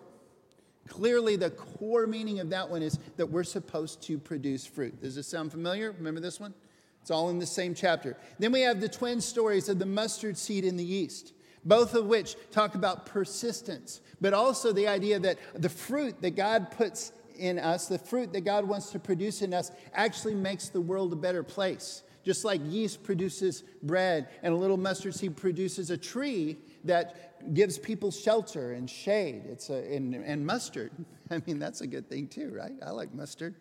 Clearly, 0.87 1.35
the 1.35 1.51
core 1.51 2.07
meaning 2.07 2.39
of 2.39 2.49
that 2.49 2.69
one 2.69 2.81
is 2.81 2.99
that 3.17 3.27
we're 3.27 3.43
supposed 3.43 4.01
to 4.03 4.17
produce 4.17 4.65
fruit. 4.65 5.01
Does 5.01 5.15
this 5.15 5.27
sound 5.27 5.51
familiar? 5.51 5.91
Remember 5.91 6.19
this 6.19 6.39
one? 6.39 6.53
It's 7.01 7.11
all 7.11 7.29
in 7.29 7.39
the 7.39 7.45
same 7.45 7.73
chapter. 7.73 8.17
Then 8.39 8.51
we 8.51 8.61
have 8.61 8.81
the 8.81 8.89
twin 8.89 9.21
stories 9.21 9.69
of 9.69 9.79
the 9.79 9.85
mustard 9.85 10.37
seed 10.37 10.65
in 10.65 10.77
the 10.77 10.83
yeast, 10.83 11.33
both 11.65 11.95
of 11.95 12.05
which 12.05 12.35
talk 12.51 12.75
about 12.75 13.05
persistence, 13.05 14.01
but 14.19 14.33
also 14.33 14.71
the 14.71 14.87
idea 14.87 15.17
that 15.19 15.37
the 15.55 15.69
fruit 15.69 16.21
that 16.21 16.35
God 16.35 16.71
puts 16.71 17.11
in 17.37 17.57
us, 17.57 17.87
the 17.87 17.97
fruit 17.97 18.33
that 18.33 18.41
God 18.41 18.65
wants 18.65 18.91
to 18.91 18.99
produce 18.99 19.41
in 19.41 19.53
us, 19.53 19.71
actually 19.93 20.35
makes 20.35 20.69
the 20.69 20.81
world 20.81 21.13
a 21.13 21.15
better 21.15 21.41
place. 21.41 22.03
Just 22.23 22.45
like 22.45 22.61
yeast 22.65 23.03
produces 23.03 23.63
bread 23.83 24.29
and 24.43 24.53
a 24.53 24.57
little 24.57 24.77
mustard 24.77 25.15
seed 25.15 25.35
produces 25.35 25.89
a 25.89 25.97
tree 25.97 26.57
that 26.83 27.53
gives 27.53 27.77
people 27.77 28.11
shelter 28.11 28.73
and 28.73 28.89
shade. 28.89 29.43
It's 29.45 29.69
a, 29.69 29.95
and, 29.95 30.13
and 30.13 30.45
mustard. 30.45 30.91
I 31.31 31.41
mean, 31.45 31.59
that's 31.59 31.81
a 31.81 31.87
good 31.87 32.09
thing 32.09 32.27
too, 32.27 32.51
right? 32.55 32.73
I 32.85 32.91
like 32.91 33.13
mustard. 33.13 33.55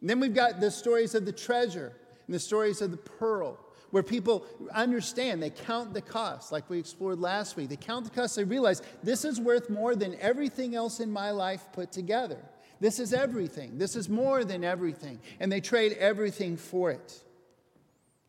And 0.00 0.08
then 0.08 0.20
we've 0.20 0.34
got 0.34 0.60
the 0.60 0.70
stories 0.70 1.14
of 1.14 1.26
the 1.26 1.32
treasure 1.32 1.92
and 2.26 2.34
the 2.34 2.40
stories 2.40 2.80
of 2.80 2.90
the 2.90 2.96
pearl, 2.96 3.58
where 3.90 4.02
people 4.02 4.46
understand, 4.72 5.42
they 5.42 5.50
count 5.50 5.92
the 5.92 6.00
cost, 6.00 6.52
like 6.52 6.70
we 6.70 6.78
explored 6.78 7.18
last 7.18 7.56
week. 7.56 7.68
They 7.68 7.76
count 7.76 8.04
the 8.04 8.10
cost, 8.10 8.36
they 8.36 8.44
realize 8.44 8.82
this 9.02 9.24
is 9.24 9.40
worth 9.40 9.68
more 9.68 9.96
than 9.96 10.16
everything 10.20 10.74
else 10.74 11.00
in 11.00 11.10
my 11.10 11.32
life 11.32 11.66
put 11.72 11.92
together. 11.92 12.38
This 12.80 12.98
is 12.98 13.12
everything. 13.12 13.78
This 13.78 13.94
is 13.94 14.08
more 14.08 14.42
than 14.42 14.64
everything. 14.64 15.20
And 15.38 15.52
they 15.52 15.60
trade 15.60 15.92
everything 15.98 16.56
for 16.56 16.90
it. 16.90 17.22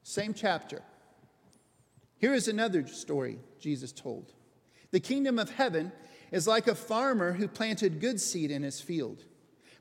Same 0.03 0.33
chapter. 0.33 0.81
Here 2.17 2.33
is 2.33 2.47
another 2.47 2.85
story 2.85 3.39
Jesus 3.59 3.91
told. 3.91 4.33
The 4.91 4.99
kingdom 4.99 5.39
of 5.39 5.49
heaven 5.49 5.91
is 6.31 6.47
like 6.47 6.67
a 6.67 6.75
farmer 6.75 7.33
who 7.33 7.47
planted 7.47 8.01
good 8.01 8.19
seed 8.19 8.51
in 8.51 8.63
his 8.63 8.81
field. 8.81 9.23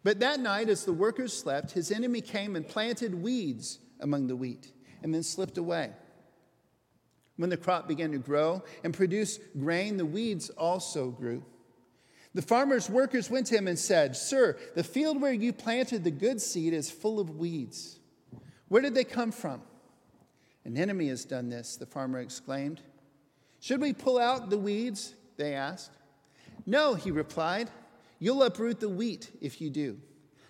But 0.02 0.20
that 0.20 0.40
night, 0.40 0.68
as 0.68 0.84
the 0.84 0.92
workers 0.92 1.36
slept, 1.36 1.72
his 1.72 1.90
enemy 1.90 2.20
came 2.20 2.56
and 2.56 2.66
planted 2.66 3.14
weeds 3.14 3.80
among 4.00 4.28
the 4.28 4.36
wheat 4.36 4.72
and 5.02 5.12
then 5.12 5.22
slipped 5.22 5.58
away. 5.58 5.90
When 7.36 7.50
the 7.50 7.56
crop 7.56 7.88
began 7.88 8.12
to 8.12 8.18
grow 8.18 8.62
and 8.84 8.94
produce 8.94 9.38
grain, 9.58 9.96
the 9.96 10.06
weeds 10.06 10.50
also 10.50 11.10
grew. 11.10 11.42
The 12.34 12.42
farmer's 12.42 12.88
workers 12.88 13.28
went 13.28 13.46
to 13.48 13.56
him 13.56 13.66
and 13.66 13.78
said, 13.78 14.16
Sir, 14.16 14.56
the 14.74 14.84
field 14.84 15.20
where 15.20 15.32
you 15.32 15.52
planted 15.52 16.04
the 16.04 16.10
good 16.10 16.40
seed 16.40 16.72
is 16.72 16.90
full 16.90 17.18
of 17.18 17.30
weeds. 17.30 17.98
Where 18.68 18.82
did 18.82 18.94
they 18.94 19.04
come 19.04 19.32
from? 19.32 19.62
An 20.64 20.76
enemy 20.76 21.08
has 21.08 21.24
done 21.24 21.48
this, 21.48 21.76
the 21.76 21.86
farmer 21.86 22.20
exclaimed. 22.20 22.80
Should 23.58 23.80
we 23.80 23.92
pull 23.92 24.18
out 24.18 24.48
the 24.48 24.58
weeds? 24.58 25.14
They 25.36 25.54
asked. 25.54 25.90
No, 26.66 26.94
he 26.94 27.10
replied. 27.10 27.68
You'll 28.20 28.42
uproot 28.42 28.78
the 28.78 28.88
wheat 28.88 29.30
if 29.40 29.60
you 29.60 29.70
do. 29.70 29.98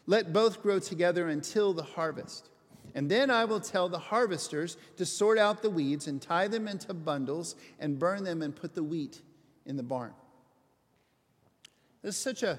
Let 0.06 0.32
both 0.32 0.62
grow 0.62 0.80
together 0.80 1.28
until 1.28 1.72
the 1.72 1.82
harvest. 1.82 2.50
And 2.94 3.10
then 3.10 3.30
I 3.30 3.44
will 3.44 3.60
tell 3.60 3.88
the 3.88 3.98
harvesters 3.98 4.76
to 4.96 5.06
sort 5.06 5.38
out 5.38 5.62
the 5.62 5.70
weeds 5.70 6.08
and 6.08 6.20
tie 6.20 6.48
them 6.48 6.66
into 6.66 6.92
bundles 6.92 7.54
and 7.78 7.98
burn 7.98 8.24
them 8.24 8.42
and 8.42 8.54
put 8.54 8.74
the 8.74 8.82
wheat 8.82 9.22
in 9.64 9.76
the 9.76 9.82
barn. 9.82 10.12
This 12.02 12.16
is 12.16 12.22
such 12.22 12.42
a 12.42 12.58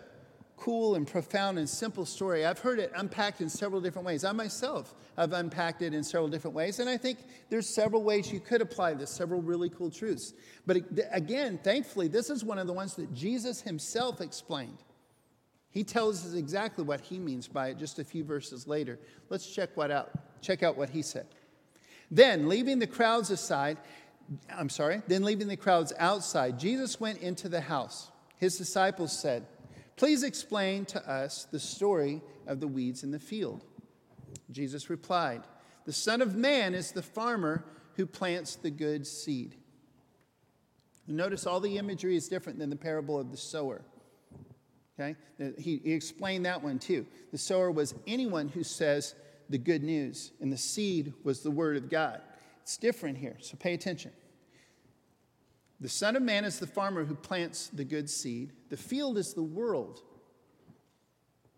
cool 0.62 0.94
and 0.94 1.08
profound 1.08 1.58
and 1.58 1.68
simple 1.68 2.06
story. 2.06 2.46
I've 2.46 2.60
heard 2.60 2.78
it 2.78 2.92
unpacked 2.96 3.42
in 3.42 3.50
several 3.50 3.82
different 3.82 4.06
ways. 4.06 4.24
I 4.24 4.32
myself 4.32 4.94
have 5.18 5.34
unpacked 5.34 5.82
it 5.82 5.96
in 5.96 6.04
several 6.04 6.28
different 6.28 6.56
ways, 6.56 6.80
and 6.80 6.88
I 6.88 6.98
think 6.98 7.18
there's 7.50 7.68
several 7.68 8.04
ways 8.04 8.32
you 8.32 8.40
could 8.40 8.62
apply 8.62 8.94
this, 8.94 9.10
several 9.10 9.42
really 9.42 9.70
cool 9.70 9.90
truths. 9.90 10.34
But 10.68 10.78
again, 11.12 11.60
thankfully, 11.64 12.08
this 12.08 12.30
is 12.30 12.46
one 12.46 12.60
of 12.60 12.68
the 12.68 12.74
ones 12.74 12.96
that 12.96 13.12
Jesus 13.12 13.62
himself 13.62 14.22
explained. 14.22 14.78
He 15.72 15.84
tells 15.84 16.24
us 16.26 16.36
exactly 16.36 16.84
what 16.84 17.02
he 17.02 17.18
means 17.18 17.48
by 17.48 17.70
it 17.70 17.80
just 17.80 17.98
a 17.98 18.04
few 18.04 18.24
verses 18.24 18.68
later. 18.68 19.00
Let's 19.30 19.48
check 19.48 19.76
what 19.76 19.90
out. 19.90 20.12
Check 20.42 20.62
out 20.62 20.78
what 20.78 20.92
he 20.92 21.02
said. 21.02 21.26
Then, 22.12 22.48
leaving 22.48 22.78
the 22.78 22.88
crowds 22.88 23.32
aside, 23.32 23.78
I'm 24.56 24.70
sorry, 24.70 25.02
then 25.08 25.24
leaving 25.24 25.48
the 25.48 25.58
crowds 25.58 25.92
outside, 25.98 26.60
Jesus 26.60 27.00
went 27.00 27.20
into 27.20 27.50
the 27.50 27.62
house. 27.62 28.11
His 28.42 28.58
disciples 28.58 29.18
said, 29.18 29.46
Please 29.96 30.24
explain 30.24 30.86
to 30.86 31.10
us 31.10 31.48
the 31.52 31.60
story 31.60 32.24
of 32.48 32.60
the 32.60 32.68
weeds 32.68 33.04
in 33.04 33.12
the 33.12 33.20
field. 33.20 33.64
Jesus 34.50 34.90
replied, 34.90 35.44
The 35.86 35.94
Son 35.94 36.24
of 36.24 36.36
Man 36.36 36.74
is 36.74 36.92
the 36.92 37.04
farmer 37.04 37.64
who 37.98 38.08
plants 38.08 38.56
the 38.56 38.72
good 38.72 39.06
seed. 39.06 39.56
Notice 41.08 41.46
all 41.46 41.60
the 41.60 41.78
imagery 41.78 42.16
is 42.16 42.28
different 42.28 42.58
than 42.58 42.72
the 42.72 42.76
parable 42.76 43.20
of 43.20 43.30
the 43.30 43.38
sower. 43.38 43.84
Okay? 45.00 45.16
He, 45.60 45.78
he 45.84 45.94
explained 45.94 46.48
that 46.48 46.64
one 46.64 46.80
too. 46.80 47.06
The 47.32 47.38
sower 47.38 47.70
was 47.70 47.94
anyone 48.08 48.48
who 48.48 48.64
says 48.64 49.14
the 49.50 49.60
good 49.60 49.84
news, 49.84 50.32
and 50.42 50.52
the 50.52 50.58
seed 50.58 51.14
was 51.24 51.42
the 51.42 51.52
word 51.52 51.78
of 51.78 51.92
God. 51.92 52.22
It's 52.64 52.78
different 52.78 53.20
here, 53.20 53.38
so 53.40 53.56
pay 53.58 53.76
attention. 53.76 54.12
The 55.82 55.90
Son 55.90 56.16
of 56.16 56.22
Man 56.22 56.46
is 56.46 56.60
the 56.60 56.68
farmer 56.68 57.04
who 57.04 57.16
plants 57.16 57.70
the 57.74 57.84
good 57.84 58.08
seed. 58.10 58.54
The 58.70 58.78
field 58.78 59.18
is 59.18 59.34
the 59.34 59.44
world. 59.44 60.04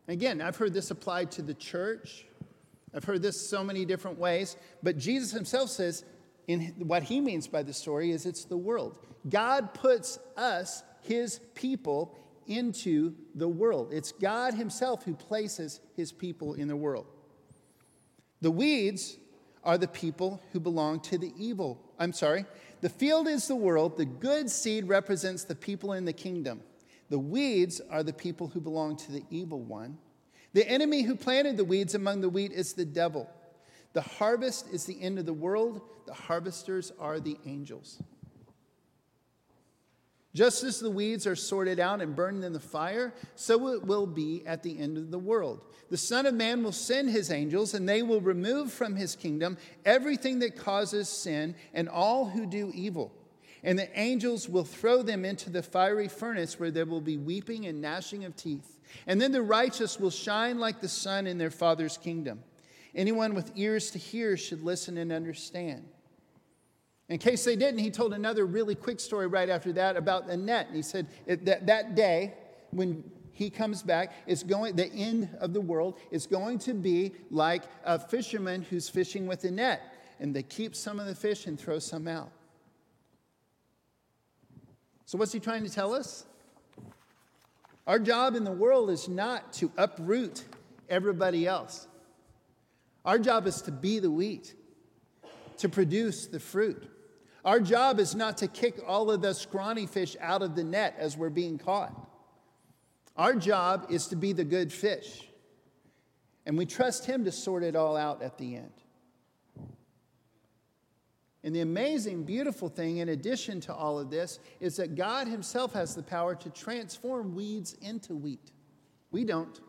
Again, 0.07 0.41
I've 0.41 0.55
heard 0.55 0.73
this 0.73 0.91
applied 0.91 1.31
to 1.31 1.41
the 1.41 1.53
church. 1.53 2.25
I've 2.95 3.03
heard 3.03 3.21
this 3.21 3.49
so 3.49 3.63
many 3.63 3.83
different 3.83 4.17
ways. 4.17 4.55
But 4.81 4.97
Jesus 4.97 5.31
himself 5.31 5.69
says, 5.69 6.05
in 6.47 6.73
what 6.77 7.03
he 7.03 7.19
means 7.19 7.47
by 7.47 7.63
the 7.63 7.73
story 7.73 8.11
is 8.11 8.25
it's 8.25 8.45
the 8.45 8.57
world. 8.57 8.97
God 9.29 9.73
puts 9.73 10.19
us, 10.37 10.83
his 11.01 11.39
people, 11.53 12.17
into 12.47 13.15
the 13.35 13.47
world. 13.47 13.93
It's 13.93 14.11
God 14.11 14.53
himself 14.53 15.03
who 15.03 15.15
places 15.15 15.81
his 15.95 16.11
people 16.11 16.53
in 16.53 16.67
the 16.67 16.75
world. 16.75 17.07
The 18.41 18.51
weeds 18.51 19.17
are 19.63 19.77
the 19.77 19.87
people 19.87 20.41
who 20.51 20.59
belong 20.59 20.99
to 21.01 21.17
the 21.17 21.33
evil. 21.37 21.79
I'm 21.97 22.11
sorry, 22.11 22.45
the 22.83 22.89
field 22.89 23.29
is 23.29 23.47
the 23.47 23.55
world, 23.55 23.95
the 23.95 24.03
good 24.03 24.49
seed 24.49 24.89
represents 24.89 25.45
the 25.45 25.55
people 25.55 25.93
in 25.93 26.03
the 26.03 26.11
kingdom. 26.11 26.59
The 27.09 27.17
weeds 27.17 27.79
are 27.89 28.03
the 28.03 28.11
people 28.11 28.49
who 28.49 28.59
belong 28.59 28.97
to 28.97 29.11
the 29.13 29.23
evil 29.29 29.61
one. 29.61 29.97
The 30.51 30.67
enemy 30.69 31.03
who 31.03 31.15
planted 31.15 31.55
the 31.55 31.63
weeds 31.63 31.95
among 31.95 32.19
the 32.19 32.27
wheat 32.27 32.51
is 32.51 32.73
the 32.73 32.83
devil. 32.83 33.29
The 33.93 34.01
harvest 34.01 34.67
is 34.69 34.83
the 34.83 35.01
end 35.01 35.17
of 35.17 35.25
the 35.25 35.31
world, 35.31 35.79
the 36.05 36.13
harvesters 36.13 36.91
are 36.99 37.21
the 37.21 37.37
angels. 37.45 38.01
Just 40.35 40.63
as 40.63 40.79
the 40.79 40.89
weeds 40.89 41.27
are 41.27 41.35
sorted 41.35 41.79
out 41.79 42.01
and 42.01 42.15
burned 42.15 42.43
in 42.43 42.53
the 42.53 42.59
fire, 42.59 43.13
so 43.35 43.67
it 43.67 43.85
will 43.85 44.07
be 44.07 44.41
at 44.47 44.63
the 44.63 44.79
end 44.79 44.97
of 44.97 45.11
the 45.11 45.19
world. 45.19 45.61
The 45.91 45.97
Son 45.97 46.25
of 46.25 46.33
Man 46.33 46.63
will 46.63 46.71
send 46.71 47.11
his 47.11 47.29
angels, 47.29 47.75
and 47.75 47.87
they 47.87 48.01
will 48.01 48.19
remove 48.19 48.73
from 48.73 48.95
his 48.95 49.15
kingdom 49.15 49.57
everything 49.85 50.39
that 50.39 50.57
causes 50.57 51.07
sin 51.07 51.53
and 51.73 51.87
all 51.87 52.25
who 52.25 52.47
do 52.47 52.71
evil. 52.73 53.13
And 53.63 53.77
the 53.77 53.87
angels 53.97 54.49
will 54.49 54.65
throw 54.65 55.03
them 55.03 55.23
into 55.23 55.51
the 55.51 55.63
fiery 55.63 56.07
furnace 56.07 56.59
where 56.59 56.71
there 56.71 56.85
will 56.85 56.99
be 56.99 57.17
weeping 57.17 57.67
and 57.67 57.79
gnashing 57.79 58.25
of 58.25 58.35
teeth. 58.35 58.79
And 59.05 59.21
then 59.21 59.31
the 59.31 59.41
righteous 59.41 59.99
will 59.99 60.09
shine 60.09 60.59
like 60.59 60.81
the 60.81 60.89
sun 60.89 61.27
in 61.27 61.37
their 61.37 61.51
Father's 61.51 61.97
kingdom. 61.97 62.43
Anyone 62.95 63.35
with 63.35 63.51
ears 63.55 63.91
to 63.91 63.99
hear 63.99 64.35
should 64.35 64.63
listen 64.63 64.97
and 64.97 65.11
understand. 65.11 65.85
In 67.09 67.17
case 67.17 67.43
they 67.43 67.55
didn't, 67.55 67.79
he 67.79 67.91
told 67.91 68.13
another 68.13 68.45
really 68.45 68.75
quick 68.75 68.99
story 68.99 69.27
right 69.27 69.49
after 69.49 69.73
that 69.73 69.97
about 69.97 70.27
the 70.27 70.37
net. 70.37 70.67
And 70.67 70.75
he 70.75 70.81
said 70.81 71.07
that, 71.27 71.67
that 71.67 71.95
day, 71.95 72.33
when 72.71 73.03
he 73.33 73.49
comes 73.49 73.83
back, 73.83 74.13
it's 74.25 74.43
going, 74.43 74.75
the 74.75 74.91
end 74.93 75.29
of 75.39 75.53
the 75.53 75.61
world 75.61 75.99
is 76.11 76.27
going 76.27 76.59
to 76.59 76.73
be 76.73 77.13
like 77.29 77.63
a 77.83 77.99
fisherman 77.99 78.61
who's 78.61 78.87
fishing 78.87 79.27
with 79.27 79.43
a 79.43 79.51
net. 79.51 79.81
And 80.19 80.33
they 80.33 80.43
keep 80.43 80.75
some 80.75 80.99
of 80.99 81.07
the 81.07 81.15
fish 81.15 81.47
and 81.47 81.59
throw 81.59 81.79
some 81.79 82.07
out. 82.07 82.31
So, 85.05 85.17
what's 85.17 85.33
he 85.33 85.39
trying 85.39 85.63
to 85.63 85.69
tell 85.69 85.93
us? 85.93 86.25
Our 87.85 87.99
job 87.99 88.35
in 88.35 88.45
the 88.45 88.51
world 88.51 88.89
is 88.89 89.09
not 89.09 89.51
to 89.53 89.71
uproot 89.77 90.45
everybody 90.89 91.45
else. 91.45 91.87
Our 93.03 93.19
job 93.19 93.45
is 93.45 93.61
to 93.63 93.71
be 93.71 93.99
the 93.99 94.09
wheat, 94.09 94.55
to 95.57 95.67
produce 95.67 96.27
the 96.27 96.39
fruit. 96.39 96.89
Our 97.45 97.59
job 97.59 97.99
is 97.99 98.15
not 98.15 98.37
to 98.37 98.47
kick 98.47 98.79
all 98.87 99.11
of 99.11 99.21
the 99.21 99.33
scrawny 99.33 99.85
fish 99.85 100.15
out 100.21 100.41
of 100.41 100.55
the 100.55 100.63
net 100.63 100.95
as 100.97 101.17
we're 101.17 101.29
being 101.29 101.57
caught. 101.57 101.93
Our 103.17 103.35
job 103.35 103.87
is 103.89 104.07
to 104.07 104.15
be 104.15 104.33
the 104.33 104.45
good 104.45 104.71
fish. 104.71 105.27
And 106.45 106.57
we 106.57 106.65
trust 106.65 107.05
Him 107.05 107.25
to 107.25 107.31
sort 107.31 107.63
it 107.63 107.75
all 107.75 107.95
out 107.97 108.21
at 108.21 108.37
the 108.37 108.55
end. 108.55 108.71
And 111.43 111.53
the 111.53 111.59
amazing, 111.59 112.23
beautiful 112.23 112.69
thing, 112.69 112.97
in 112.97 113.09
addition 113.09 113.59
to 113.61 113.73
all 113.73 113.99
of 113.99 114.09
this, 114.09 114.39
is 114.61 114.77
that 114.77 114.95
God 114.95 115.27
Himself 115.27 115.73
has 115.73 115.93
the 115.93 116.03
power 116.03 116.35
to 116.35 116.49
transform 116.49 117.35
weeds 117.35 117.73
into 117.81 118.15
wheat. 118.15 118.51
We 119.11 119.25
don't, 119.25 119.59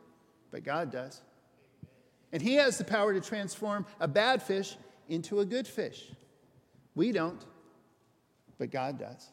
but 0.53 0.63
God 0.63 0.93
does. 0.93 1.21
And 2.33 2.41
He 2.41 2.55
has 2.55 2.79
the 2.79 2.85
power 2.85 3.13
to 3.13 3.21
transform 3.21 3.87
a 3.99 4.07
bad 4.07 4.43
fish 4.43 4.77
into 5.09 5.41
a 5.41 5.45
good 5.45 5.67
fish. 5.67 6.13
We 6.95 7.11
don't, 7.11 7.45
but 8.59 8.71
God 8.71 8.99
does. 8.99 9.31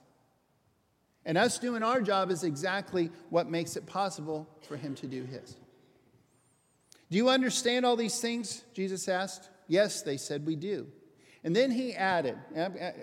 And 1.26 1.38
us 1.38 1.60
doing 1.60 1.84
our 1.84 2.02
job 2.02 2.32
is 2.32 2.44
exactly 2.44 3.12
what 3.30 3.50
makes 3.50 3.76
it 3.76 3.86
possible 3.86 4.48
for 4.68 4.76
Him 4.76 4.96
to 4.96 5.08
do 5.08 5.24
His. 5.24 5.56
Do 7.10 7.18
you 7.18 7.30
understand 7.30 7.86
all 7.86 7.96
these 7.96 8.20
things? 8.20 8.64
Jesus 8.74 9.08
asked. 9.08 9.50
Yes, 9.68 10.02
they 10.02 10.18
said, 10.18 10.46
we 10.46 10.56
do. 10.56 10.88
And 11.44 11.56
then 11.56 11.72
he 11.72 11.94
added, 11.94 12.38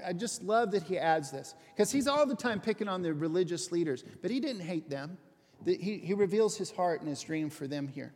I 0.04 0.12
just 0.12 0.42
love 0.42 0.70
that 0.70 0.84
he 0.84 0.96
adds 0.96 1.30
this, 1.30 1.54
because 1.74 1.90
he's 1.90 2.06
all 2.06 2.24
the 2.24 2.36
time 2.36 2.60
picking 2.60 2.88
on 2.88 3.02
the 3.02 3.12
religious 3.12 3.72
leaders, 3.72 4.04
but 4.22 4.30
he 4.30 4.38
didn't 4.38 4.62
hate 4.62 4.88
them. 4.88 5.18
He, 5.66 5.98
he 5.98 6.14
reveals 6.14 6.56
his 6.56 6.70
heart 6.70 7.00
and 7.00 7.08
his 7.08 7.20
dream 7.20 7.50
for 7.50 7.66
them 7.66 7.88
here. 7.88 8.14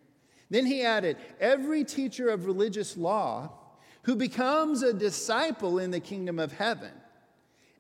Then 0.48 0.64
he 0.64 0.82
added, 0.82 1.16
Every 1.40 1.84
teacher 1.84 2.30
of 2.30 2.46
religious 2.46 2.96
law 2.96 3.52
who 4.02 4.14
becomes 4.14 4.82
a 4.82 4.92
disciple 4.92 5.78
in 5.78 5.90
the 5.90 6.00
kingdom 6.00 6.38
of 6.38 6.52
heaven 6.52 6.92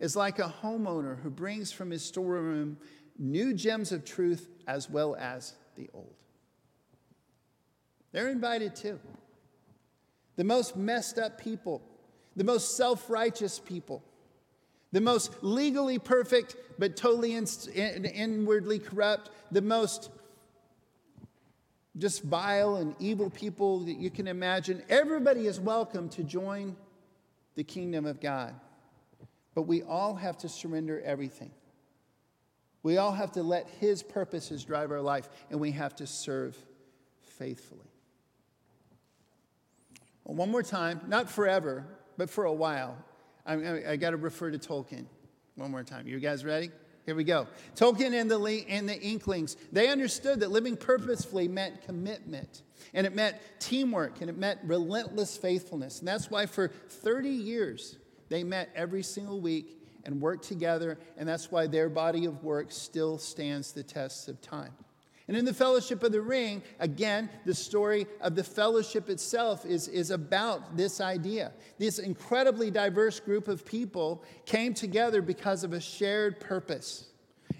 is 0.02 0.16
like 0.16 0.40
a 0.40 0.52
homeowner 0.62 1.22
who 1.22 1.30
brings 1.30 1.70
from 1.70 1.88
his 1.88 2.04
storeroom 2.04 2.76
new 3.18 3.54
gems 3.54 3.92
of 3.92 4.04
truth 4.04 4.48
as 4.66 4.90
well 4.90 5.14
as 5.14 5.54
the 5.76 5.88
old. 5.94 6.12
They're 8.10 8.28
invited 8.28 8.74
too. 8.74 8.98
The 10.34 10.42
most 10.42 10.76
messed 10.76 11.20
up 11.20 11.40
people, 11.40 11.82
the 12.34 12.42
most 12.42 12.76
self 12.76 13.08
righteous 13.08 13.60
people, 13.60 14.02
the 14.90 15.00
most 15.00 15.30
legally 15.40 16.00
perfect 16.00 16.56
but 16.80 16.96
totally 16.96 17.34
in, 17.34 17.46
in, 17.72 18.04
inwardly 18.04 18.80
corrupt, 18.80 19.30
the 19.52 19.62
most 19.62 20.10
just 21.96 22.24
vile 22.24 22.74
and 22.76 22.96
evil 22.98 23.30
people 23.30 23.80
that 23.80 23.98
you 23.98 24.10
can 24.10 24.26
imagine. 24.26 24.82
Everybody 24.88 25.46
is 25.46 25.60
welcome 25.60 26.08
to 26.08 26.24
join 26.24 26.74
the 27.54 27.62
kingdom 27.62 28.04
of 28.04 28.20
God. 28.20 28.56
But 29.54 29.62
we 29.62 29.82
all 29.82 30.14
have 30.14 30.38
to 30.38 30.48
surrender 30.48 31.00
everything. 31.04 31.50
We 32.82 32.96
all 32.96 33.12
have 33.12 33.32
to 33.32 33.42
let 33.42 33.68
His 33.80 34.02
purposes 34.02 34.64
drive 34.64 34.90
our 34.90 35.00
life, 35.00 35.28
and 35.50 35.60
we 35.60 35.72
have 35.72 35.94
to 35.96 36.06
serve 36.06 36.56
faithfully. 37.38 37.80
Well, 40.24 40.36
one 40.36 40.50
more 40.50 40.62
time, 40.62 41.00
not 41.06 41.30
forever, 41.30 41.84
but 42.16 42.30
for 42.30 42.44
a 42.44 42.52
while. 42.52 42.96
I, 43.44 43.54
I, 43.54 43.90
I 43.92 43.96
got 43.96 44.10
to 44.10 44.16
refer 44.16 44.50
to 44.50 44.58
Tolkien 44.58 45.06
one 45.56 45.70
more 45.70 45.82
time. 45.82 46.06
You 46.06 46.18
guys 46.20 46.44
ready? 46.44 46.70
Here 47.04 47.16
we 47.16 47.24
go. 47.24 47.48
Tolkien 47.74 48.18
and 48.18 48.30
the, 48.30 48.64
and 48.68 48.88
the 48.88 49.00
Inklings, 49.00 49.56
they 49.72 49.88
understood 49.88 50.40
that 50.40 50.52
living 50.52 50.76
purposefully 50.76 51.48
meant 51.48 51.82
commitment, 51.82 52.62
and 52.94 53.06
it 53.06 53.14
meant 53.14 53.36
teamwork, 53.58 54.20
and 54.20 54.30
it 54.30 54.36
meant 54.36 54.60
relentless 54.64 55.36
faithfulness. 55.36 55.98
And 55.98 56.06
that's 56.06 56.30
why 56.30 56.46
for 56.46 56.68
30 56.68 57.28
years, 57.28 57.96
they 58.32 58.42
met 58.42 58.70
every 58.74 59.02
single 59.02 59.42
week 59.42 59.78
and 60.06 60.18
worked 60.18 60.44
together, 60.44 60.98
and 61.18 61.28
that's 61.28 61.52
why 61.52 61.66
their 61.66 61.90
body 61.90 62.24
of 62.24 62.42
work 62.42 62.72
still 62.72 63.18
stands 63.18 63.72
the 63.72 63.82
tests 63.82 64.26
of 64.26 64.40
time. 64.40 64.72
And 65.28 65.36
in 65.36 65.44
the 65.44 65.52
Fellowship 65.52 66.02
of 66.02 66.12
the 66.12 66.22
Ring, 66.22 66.62
again, 66.80 67.28
the 67.44 67.54
story 67.54 68.06
of 68.22 68.34
the 68.34 68.42
fellowship 68.42 69.10
itself 69.10 69.66
is, 69.66 69.86
is 69.86 70.10
about 70.10 70.78
this 70.78 70.98
idea. 70.98 71.52
This 71.78 71.98
incredibly 71.98 72.70
diverse 72.70 73.20
group 73.20 73.48
of 73.48 73.66
people 73.66 74.24
came 74.46 74.72
together 74.72 75.20
because 75.20 75.62
of 75.62 75.74
a 75.74 75.80
shared 75.80 76.40
purpose. 76.40 77.11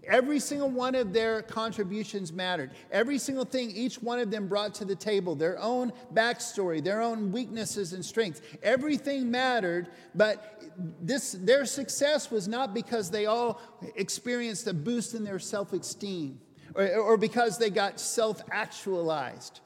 Every 0.06 0.40
single 0.40 0.68
one 0.68 0.94
of 0.94 1.12
their 1.12 1.42
contributions 1.42 2.32
mattered. 2.32 2.72
Every 2.90 3.18
single 3.18 3.44
thing 3.44 3.70
each 3.70 4.02
one 4.02 4.18
of 4.18 4.30
them 4.30 4.48
brought 4.48 4.74
to 4.76 4.84
the 4.84 4.96
table, 4.96 5.36
their 5.36 5.58
own 5.60 5.92
backstory, 6.12 6.82
their 6.82 7.00
own 7.00 7.30
weaknesses 7.30 7.92
and 7.92 8.04
strengths, 8.04 8.42
everything 8.62 9.30
mattered, 9.30 9.88
but 10.14 10.60
this, 11.00 11.32
their 11.32 11.64
success 11.66 12.30
was 12.30 12.48
not 12.48 12.74
because 12.74 13.10
they 13.10 13.26
all 13.26 13.60
experienced 13.94 14.66
a 14.66 14.74
boost 14.74 15.14
in 15.14 15.22
their 15.22 15.38
self 15.38 15.72
esteem 15.72 16.40
or, 16.74 16.94
or 16.96 17.16
because 17.16 17.58
they 17.58 17.70
got 17.70 18.00
self 18.00 18.42
actualized. 18.50 19.60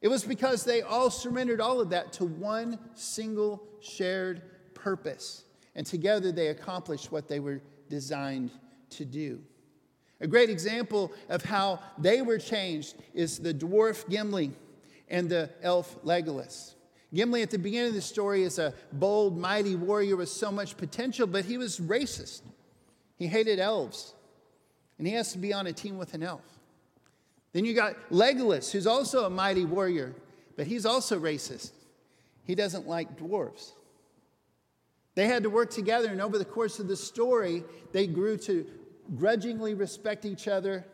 It 0.00 0.08
was 0.08 0.24
because 0.24 0.62
they 0.62 0.82
all 0.82 1.10
surrendered 1.10 1.60
all 1.60 1.80
of 1.80 1.90
that 1.90 2.12
to 2.14 2.24
one 2.26 2.78
single 2.94 3.62
shared 3.80 4.42
purpose. 4.74 5.44
And 5.74 5.84
together 5.84 6.30
they 6.30 6.48
accomplished 6.48 7.10
what 7.10 7.28
they 7.28 7.40
were 7.40 7.60
designed 7.88 8.50
to 8.90 9.04
do. 9.04 9.40
A 10.20 10.26
great 10.26 10.48
example 10.48 11.12
of 11.28 11.44
how 11.44 11.80
they 11.98 12.22
were 12.22 12.38
changed 12.38 12.96
is 13.12 13.38
the 13.38 13.52
dwarf 13.52 14.08
Gimli 14.08 14.52
and 15.08 15.28
the 15.28 15.50
elf 15.62 16.02
Legolas. 16.04 16.74
Gimli, 17.14 17.42
at 17.42 17.50
the 17.50 17.58
beginning 17.58 17.88
of 17.88 17.94
the 17.94 18.02
story, 18.02 18.42
is 18.42 18.58
a 18.58 18.74
bold, 18.92 19.38
mighty 19.38 19.76
warrior 19.76 20.16
with 20.16 20.28
so 20.28 20.50
much 20.50 20.76
potential, 20.76 21.26
but 21.26 21.44
he 21.44 21.58
was 21.58 21.78
racist. 21.78 22.42
He 23.16 23.26
hated 23.26 23.58
elves 23.58 24.14
and 24.98 25.06
he 25.06 25.14
has 25.14 25.32
to 25.32 25.38
be 25.38 25.52
on 25.52 25.66
a 25.66 25.72
team 25.72 25.98
with 25.98 26.14
an 26.14 26.22
elf. 26.22 26.58
Then 27.52 27.64
you 27.64 27.74
got 27.74 27.94
Legolas, 28.10 28.70
who's 28.70 28.86
also 28.86 29.24
a 29.24 29.30
mighty 29.30 29.64
warrior, 29.64 30.14
but 30.56 30.66
he's 30.66 30.86
also 30.86 31.18
racist. 31.18 31.72
He 32.44 32.54
doesn't 32.54 32.86
like 32.86 33.18
dwarves. 33.18 33.72
They 35.16 35.26
had 35.26 35.42
to 35.42 35.50
work 35.50 35.70
together, 35.70 36.08
and 36.10 36.20
over 36.20 36.38
the 36.38 36.44
course 36.44 36.78
of 36.78 36.88
the 36.88 36.96
story, 36.96 37.64
they 37.92 38.06
grew 38.06 38.36
to 38.38 38.66
grudgingly 39.16 39.74
respect 39.74 40.26
each 40.26 40.46
other, 40.46 40.84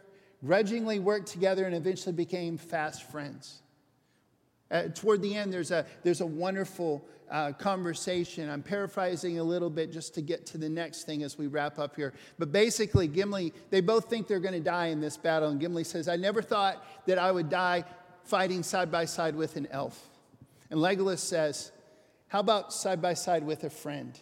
grudgingly 0.44 1.00
work 1.00 1.26
together, 1.26 1.66
and 1.66 1.74
eventually 1.74 2.14
became 2.14 2.56
fast 2.56 3.10
friends. 3.10 3.62
Uh, 4.70 4.84
toward 4.94 5.22
the 5.22 5.34
end, 5.34 5.52
there's 5.52 5.72
a, 5.72 5.84
there's 6.04 6.20
a 6.20 6.26
wonderful 6.26 7.04
uh, 7.32 7.52
conversation. 7.52 8.48
I'm 8.48 8.62
paraphrasing 8.62 9.40
a 9.40 9.44
little 9.44 9.70
bit 9.70 9.92
just 9.92 10.14
to 10.14 10.22
get 10.22 10.46
to 10.46 10.58
the 10.58 10.68
next 10.68 11.02
thing 11.02 11.24
as 11.24 11.36
we 11.36 11.48
wrap 11.48 11.80
up 11.80 11.96
here. 11.96 12.14
But 12.38 12.52
basically, 12.52 13.08
Gimli, 13.08 13.52
they 13.70 13.80
both 13.80 14.08
think 14.08 14.28
they're 14.28 14.40
going 14.40 14.54
to 14.54 14.60
die 14.60 14.86
in 14.86 15.00
this 15.00 15.16
battle. 15.16 15.48
And 15.48 15.58
Gimli 15.58 15.84
says, 15.84 16.08
I 16.08 16.16
never 16.16 16.42
thought 16.42 16.86
that 17.06 17.18
I 17.18 17.32
would 17.32 17.50
die 17.50 17.84
fighting 18.24 18.62
side 18.62 18.92
by 18.92 19.04
side 19.04 19.34
with 19.34 19.56
an 19.56 19.66
elf. 19.72 20.08
And 20.70 20.78
Legolas 20.78 21.18
says, 21.18 21.72
How 22.32 22.40
about 22.40 22.72
side 22.72 23.02
by 23.02 23.12
side 23.12 23.44
with 23.44 23.62
a 23.64 23.68
friend? 23.68 24.18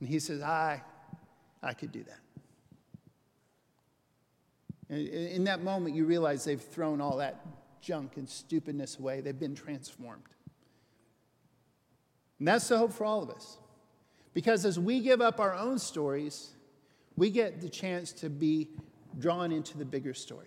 And 0.00 0.08
he 0.08 0.18
says, 0.18 0.40
I, 0.40 0.80
I 1.62 1.74
could 1.74 1.92
do 1.92 2.02
that. 4.88 4.96
In 4.96 5.44
that 5.44 5.62
moment, 5.62 5.94
you 5.94 6.06
realize 6.06 6.46
they've 6.46 6.58
thrown 6.58 7.02
all 7.02 7.18
that 7.18 7.44
junk 7.82 8.16
and 8.16 8.26
stupidness 8.26 8.98
away. 8.98 9.20
They've 9.20 9.38
been 9.38 9.54
transformed. 9.54 10.22
And 12.38 12.48
that's 12.48 12.66
the 12.66 12.78
hope 12.78 12.94
for 12.94 13.04
all 13.04 13.22
of 13.22 13.28
us. 13.28 13.58
Because 14.32 14.64
as 14.64 14.78
we 14.78 15.00
give 15.00 15.20
up 15.20 15.38
our 15.38 15.52
own 15.52 15.78
stories, 15.78 16.54
we 17.14 17.28
get 17.28 17.60
the 17.60 17.68
chance 17.68 18.10
to 18.12 18.30
be 18.30 18.70
drawn 19.18 19.52
into 19.52 19.76
the 19.76 19.84
bigger 19.84 20.14
story. 20.14 20.46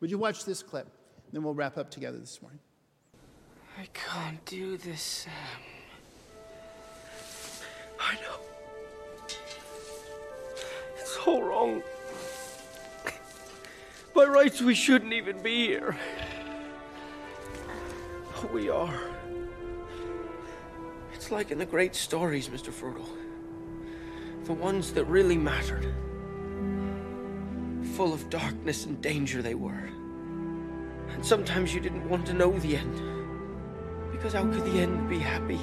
Would 0.00 0.10
you 0.10 0.16
watch 0.16 0.46
this 0.46 0.62
clip? 0.62 0.88
Then 1.30 1.42
we'll 1.42 1.52
wrap 1.52 1.76
up 1.76 1.90
together 1.90 2.16
this 2.16 2.40
morning. 2.40 2.60
I 3.78 3.86
can't 3.92 4.42
do 4.46 4.78
this, 4.78 5.02
Sam. 5.02 5.32
I 8.00 8.14
know. 8.14 8.36
It's 10.98 11.18
all 11.26 11.42
wrong. 11.42 11.82
By 14.14 14.24
rights, 14.24 14.60
we 14.60 14.74
shouldn't 14.74 15.12
even 15.12 15.42
be 15.42 15.66
here. 15.66 15.96
But 18.34 18.52
we 18.52 18.70
are 18.70 18.98
It's 21.14 21.30
like 21.30 21.50
in 21.50 21.58
the 21.58 21.66
great 21.66 21.94
stories, 21.94 22.48
Mr. 22.48 22.72
Frodo. 22.72 23.06
The 24.44 24.54
ones 24.54 24.92
that 24.94 25.04
really 25.04 25.36
mattered. 25.36 25.92
Full 27.94 28.14
of 28.14 28.30
darkness 28.30 28.86
and 28.86 29.00
danger 29.02 29.42
they 29.42 29.54
were. 29.54 29.90
And 31.10 31.24
sometimes 31.24 31.74
you 31.74 31.80
didn't 31.80 32.08
want 32.08 32.26
to 32.26 32.32
know 32.32 32.58
the 32.58 32.76
end. 32.76 33.02
Because 34.10 34.32
how 34.32 34.44
could 34.44 34.64
the 34.64 34.80
end 34.80 35.08
be 35.08 35.18
happy? 35.18 35.60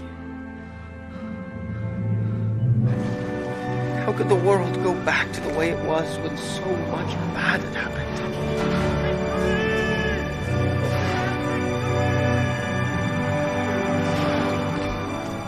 Could 4.18 4.30
the 4.30 4.36
world 4.36 4.74
go 4.82 4.96
back 5.06 5.32
to 5.32 5.42
the 5.42 5.54
way 5.54 5.70
it 5.70 5.86
was 5.86 6.18
when 6.18 6.36
so 6.38 6.66
much 6.88 7.14
bad 7.36 7.62
had 7.62 7.76
happened? 7.76 8.18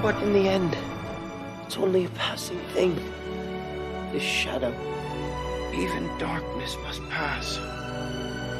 But 0.03 0.21
in 0.21 0.33
the 0.33 0.47
end, 0.47 0.77
it's 1.65 1.77
only 1.77 2.05
a 2.05 2.09
passing 2.09 2.59
thing. 2.75 2.93
This 4.11 4.21
shadow, 4.21 4.71
even 5.73 6.07
darkness 6.19 6.77
must 6.83 7.01
pass. 7.09 7.57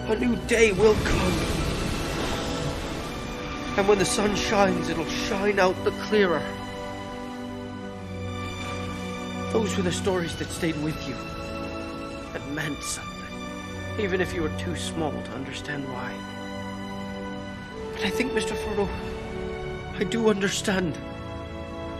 A 0.10 0.16
new 0.20 0.36
day 0.48 0.72
will 0.72 0.96
come. 0.96 1.34
And 3.78 3.88
when 3.88 4.00
the 4.00 4.06
sun 4.06 4.36
shines, 4.36 4.90
it'll 4.90 5.06
shine 5.06 5.60
out 5.60 5.76
the 5.84 5.92
clearer. 5.92 6.42
Those 9.52 9.76
were 9.76 9.84
the 9.84 9.92
stories 9.92 10.36
that 10.36 10.48
stayed 10.50 10.82
with 10.84 11.08
you, 11.08 11.16
that 12.34 12.48
meant 12.52 12.82
something, 12.84 13.34
even 14.00 14.22
if 14.22 14.34
you 14.34 14.44
were 14.44 14.56
too 14.60 14.76
small 14.76 15.12
to 15.12 15.32
understand 15.32 15.84
why. 15.92 16.14
But 17.94 18.06
I 18.06 18.10
think, 18.12 18.32
Mr. 18.34 18.56
Frodo, 18.56 18.88
I 20.00 20.04
do 20.04 20.30
understand. 20.30 20.98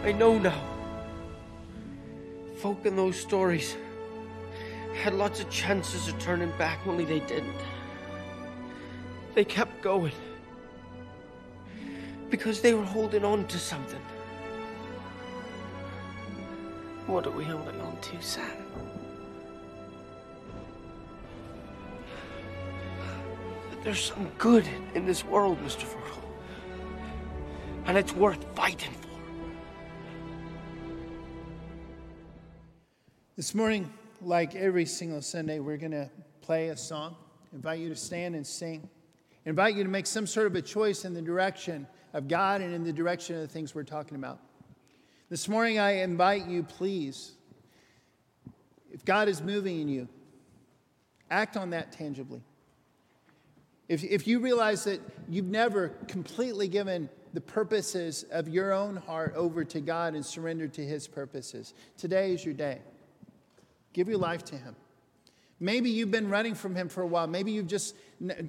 I 0.04 0.12
know 0.12 0.38
now. 0.38 0.62
Folk 2.56 2.86
in 2.86 2.94
those 2.94 3.18
stories 3.18 3.76
had 5.02 5.14
lots 5.14 5.40
of 5.40 5.50
chances 5.50 6.08
of 6.08 6.18
turning 6.18 6.52
back, 6.56 6.78
only 6.86 7.04
they 7.04 7.20
didn't. 7.20 7.60
They 9.34 9.44
kept 9.44 9.82
going. 9.82 10.12
Because 12.30 12.60
they 12.60 12.74
were 12.74 12.84
holding 12.84 13.24
on 13.24 13.46
to 13.48 13.58
something. 13.58 14.00
What 17.10 17.26
are 17.26 17.32
we 17.32 17.42
holding 17.42 17.80
on 17.80 18.00
to, 18.00 18.22
Sam? 18.22 18.46
There's 23.82 24.04
some 24.04 24.30
good 24.38 24.64
in 24.94 25.06
this 25.06 25.24
world, 25.24 25.58
Mr. 25.64 25.86
Frodo. 25.86 26.22
And 27.86 27.98
it's 27.98 28.12
worth 28.12 28.44
fighting 28.54 28.92
for. 28.92 29.08
This 33.34 33.56
morning, 33.56 33.92
like 34.22 34.54
every 34.54 34.86
single 34.86 35.20
Sunday, 35.20 35.58
we're 35.58 35.78
going 35.78 35.90
to 35.90 36.08
play 36.42 36.68
a 36.68 36.76
song. 36.76 37.16
Invite 37.52 37.80
you 37.80 37.88
to 37.88 37.96
stand 37.96 38.36
and 38.36 38.46
sing. 38.46 38.88
Invite 39.46 39.74
you 39.74 39.82
to 39.82 39.90
make 39.90 40.06
some 40.06 40.28
sort 40.28 40.46
of 40.46 40.54
a 40.54 40.62
choice 40.62 41.04
in 41.04 41.12
the 41.12 41.22
direction 41.22 41.88
of 42.12 42.28
God 42.28 42.60
and 42.60 42.72
in 42.72 42.84
the 42.84 42.92
direction 42.92 43.34
of 43.34 43.42
the 43.42 43.48
things 43.48 43.74
we're 43.74 43.82
talking 43.82 44.14
about. 44.14 44.38
This 45.30 45.48
morning, 45.48 45.78
I 45.78 46.02
invite 46.02 46.48
you, 46.48 46.64
please, 46.64 47.30
if 48.92 49.04
God 49.04 49.28
is 49.28 49.40
moving 49.40 49.80
in 49.80 49.88
you, 49.88 50.08
act 51.30 51.56
on 51.56 51.70
that 51.70 51.92
tangibly. 51.92 52.42
If, 53.88 54.02
if 54.02 54.26
you 54.26 54.40
realize 54.40 54.82
that 54.84 55.00
you've 55.28 55.46
never 55.46 55.90
completely 56.08 56.66
given 56.66 57.08
the 57.32 57.40
purposes 57.40 58.24
of 58.32 58.48
your 58.48 58.72
own 58.72 58.96
heart 58.96 59.34
over 59.36 59.64
to 59.66 59.80
God 59.80 60.16
and 60.16 60.26
surrendered 60.26 60.72
to 60.74 60.84
His 60.84 61.06
purposes, 61.06 61.74
today 61.96 62.32
is 62.32 62.44
your 62.44 62.54
day. 62.54 62.80
Give 63.92 64.08
your 64.08 64.18
life 64.18 64.44
to 64.46 64.56
Him. 64.56 64.74
Maybe 65.60 65.90
you've 65.90 66.10
been 66.10 66.28
running 66.28 66.56
from 66.56 66.74
Him 66.74 66.88
for 66.88 67.02
a 67.02 67.06
while. 67.06 67.28
Maybe 67.28 67.52
you've 67.52 67.68
just 67.68 67.94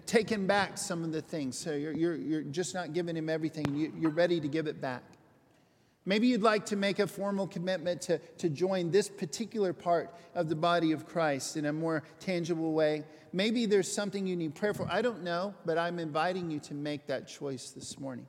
taken 0.07 0.47
back 0.47 0.79
some 0.79 1.03
of 1.03 1.11
the 1.11 1.21
things. 1.21 1.59
So 1.59 1.75
you're, 1.75 1.93
you're, 1.93 2.15
you're 2.15 2.41
just 2.41 2.73
not 2.73 2.93
giving 2.93 3.15
Him 3.15 3.29
everything. 3.29 3.75
You, 3.75 3.93
you're 3.99 4.09
ready 4.09 4.39
to 4.39 4.47
give 4.47 4.65
it 4.65 4.81
back. 4.81 5.03
Maybe 6.05 6.27
you'd 6.27 6.41
like 6.41 6.65
to 6.67 6.75
make 6.75 6.97
a 6.97 7.05
formal 7.05 7.47
commitment 7.47 8.01
to, 8.03 8.17
to 8.39 8.49
join 8.49 8.89
this 8.89 9.07
particular 9.07 9.71
part 9.71 10.13
of 10.33 10.49
the 10.49 10.55
body 10.55 10.93
of 10.93 11.05
Christ 11.05 11.57
in 11.57 11.65
a 11.65 11.73
more 11.73 12.03
tangible 12.19 12.73
way. 12.73 13.03
Maybe 13.33 13.67
there's 13.67 13.91
something 13.91 14.25
you 14.25 14.35
need 14.35 14.55
prayer 14.55 14.73
for. 14.73 14.87
I 14.89 15.03
don't 15.03 15.23
know, 15.23 15.53
but 15.63 15.77
I'm 15.77 15.99
inviting 15.99 16.49
you 16.49 16.59
to 16.61 16.73
make 16.73 17.05
that 17.07 17.27
choice 17.27 17.69
this 17.69 17.99
morning. 17.99 18.25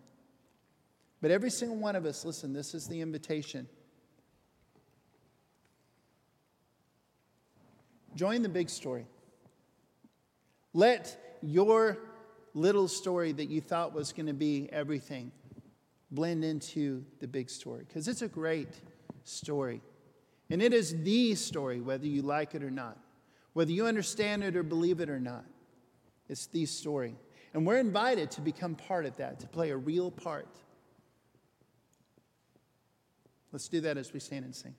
But 1.22 1.30
every 1.30 1.50
single 1.50 1.78
one 1.78 1.96
of 1.96 2.04
us, 2.04 2.26
listen, 2.26 2.52
this 2.52 2.74
is 2.74 2.88
the 2.88 3.00
invitation. 3.00 3.66
Join 8.14 8.42
the 8.42 8.50
big 8.50 8.68
story. 8.68 9.06
Let 10.74 11.38
your 11.40 11.96
little 12.52 12.86
story 12.86 13.32
that 13.32 13.48
you 13.48 13.62
thought 13.62 13.94
was 13.94 14.12
going 14.12 14.26
to 14.26 14.34
be 14.34 14.68
everything 14.70 15.32
blend 16.12 16.44
into 16.44 17.04
the 17.20 17.26
big 17.26 17.50
story 17.50 17.84
because 17.88 18.06
it's 18.06 18.22
a 18.22 18.28
great 18.28 18.80
story. 19.24 19.80
And 20.50 20.62
it 20.62 20.72
is 20.72 20.94
the 21.02 21.34
story, 21.34 21.80
whether 21.80 22.06
you 22.06 22.22
like 22.22 22.54
it 22.54 22.62
or 22.62 22.70
not, 22.70 22.98
whether 23.54 23.72
you 23.72 23.86
understand 23.86 24.44
it 24.44 24.54
or 24.56 24.62
believe 24.62 25.00
it 25.00 25.08
or 25.08 25.18
not. 25.18 25.46
It's 26.28 26.46
the 26.46 26.66
story. 26.66 27.16
And 27.54 27.66
we're 27.66 27.78
invited 27.78 28.30
to 28.32 28.40
become 28.40 28.74
part 28.74 29.06
of 29.06 29.16
that, 29.16 29.40
to 29.40 29.48
play 29.48 29.70
a 29.70 29.76
real 29.76 30.10
part. 30.10 30.48
Let's 33.50 33.68
do 33.68 33.80
that 33.82 33.98
as 33.98 34.12
we 34.12 34.20
stand 34.20 34.44
and 34.44 34.54
sing. 34.54 34.74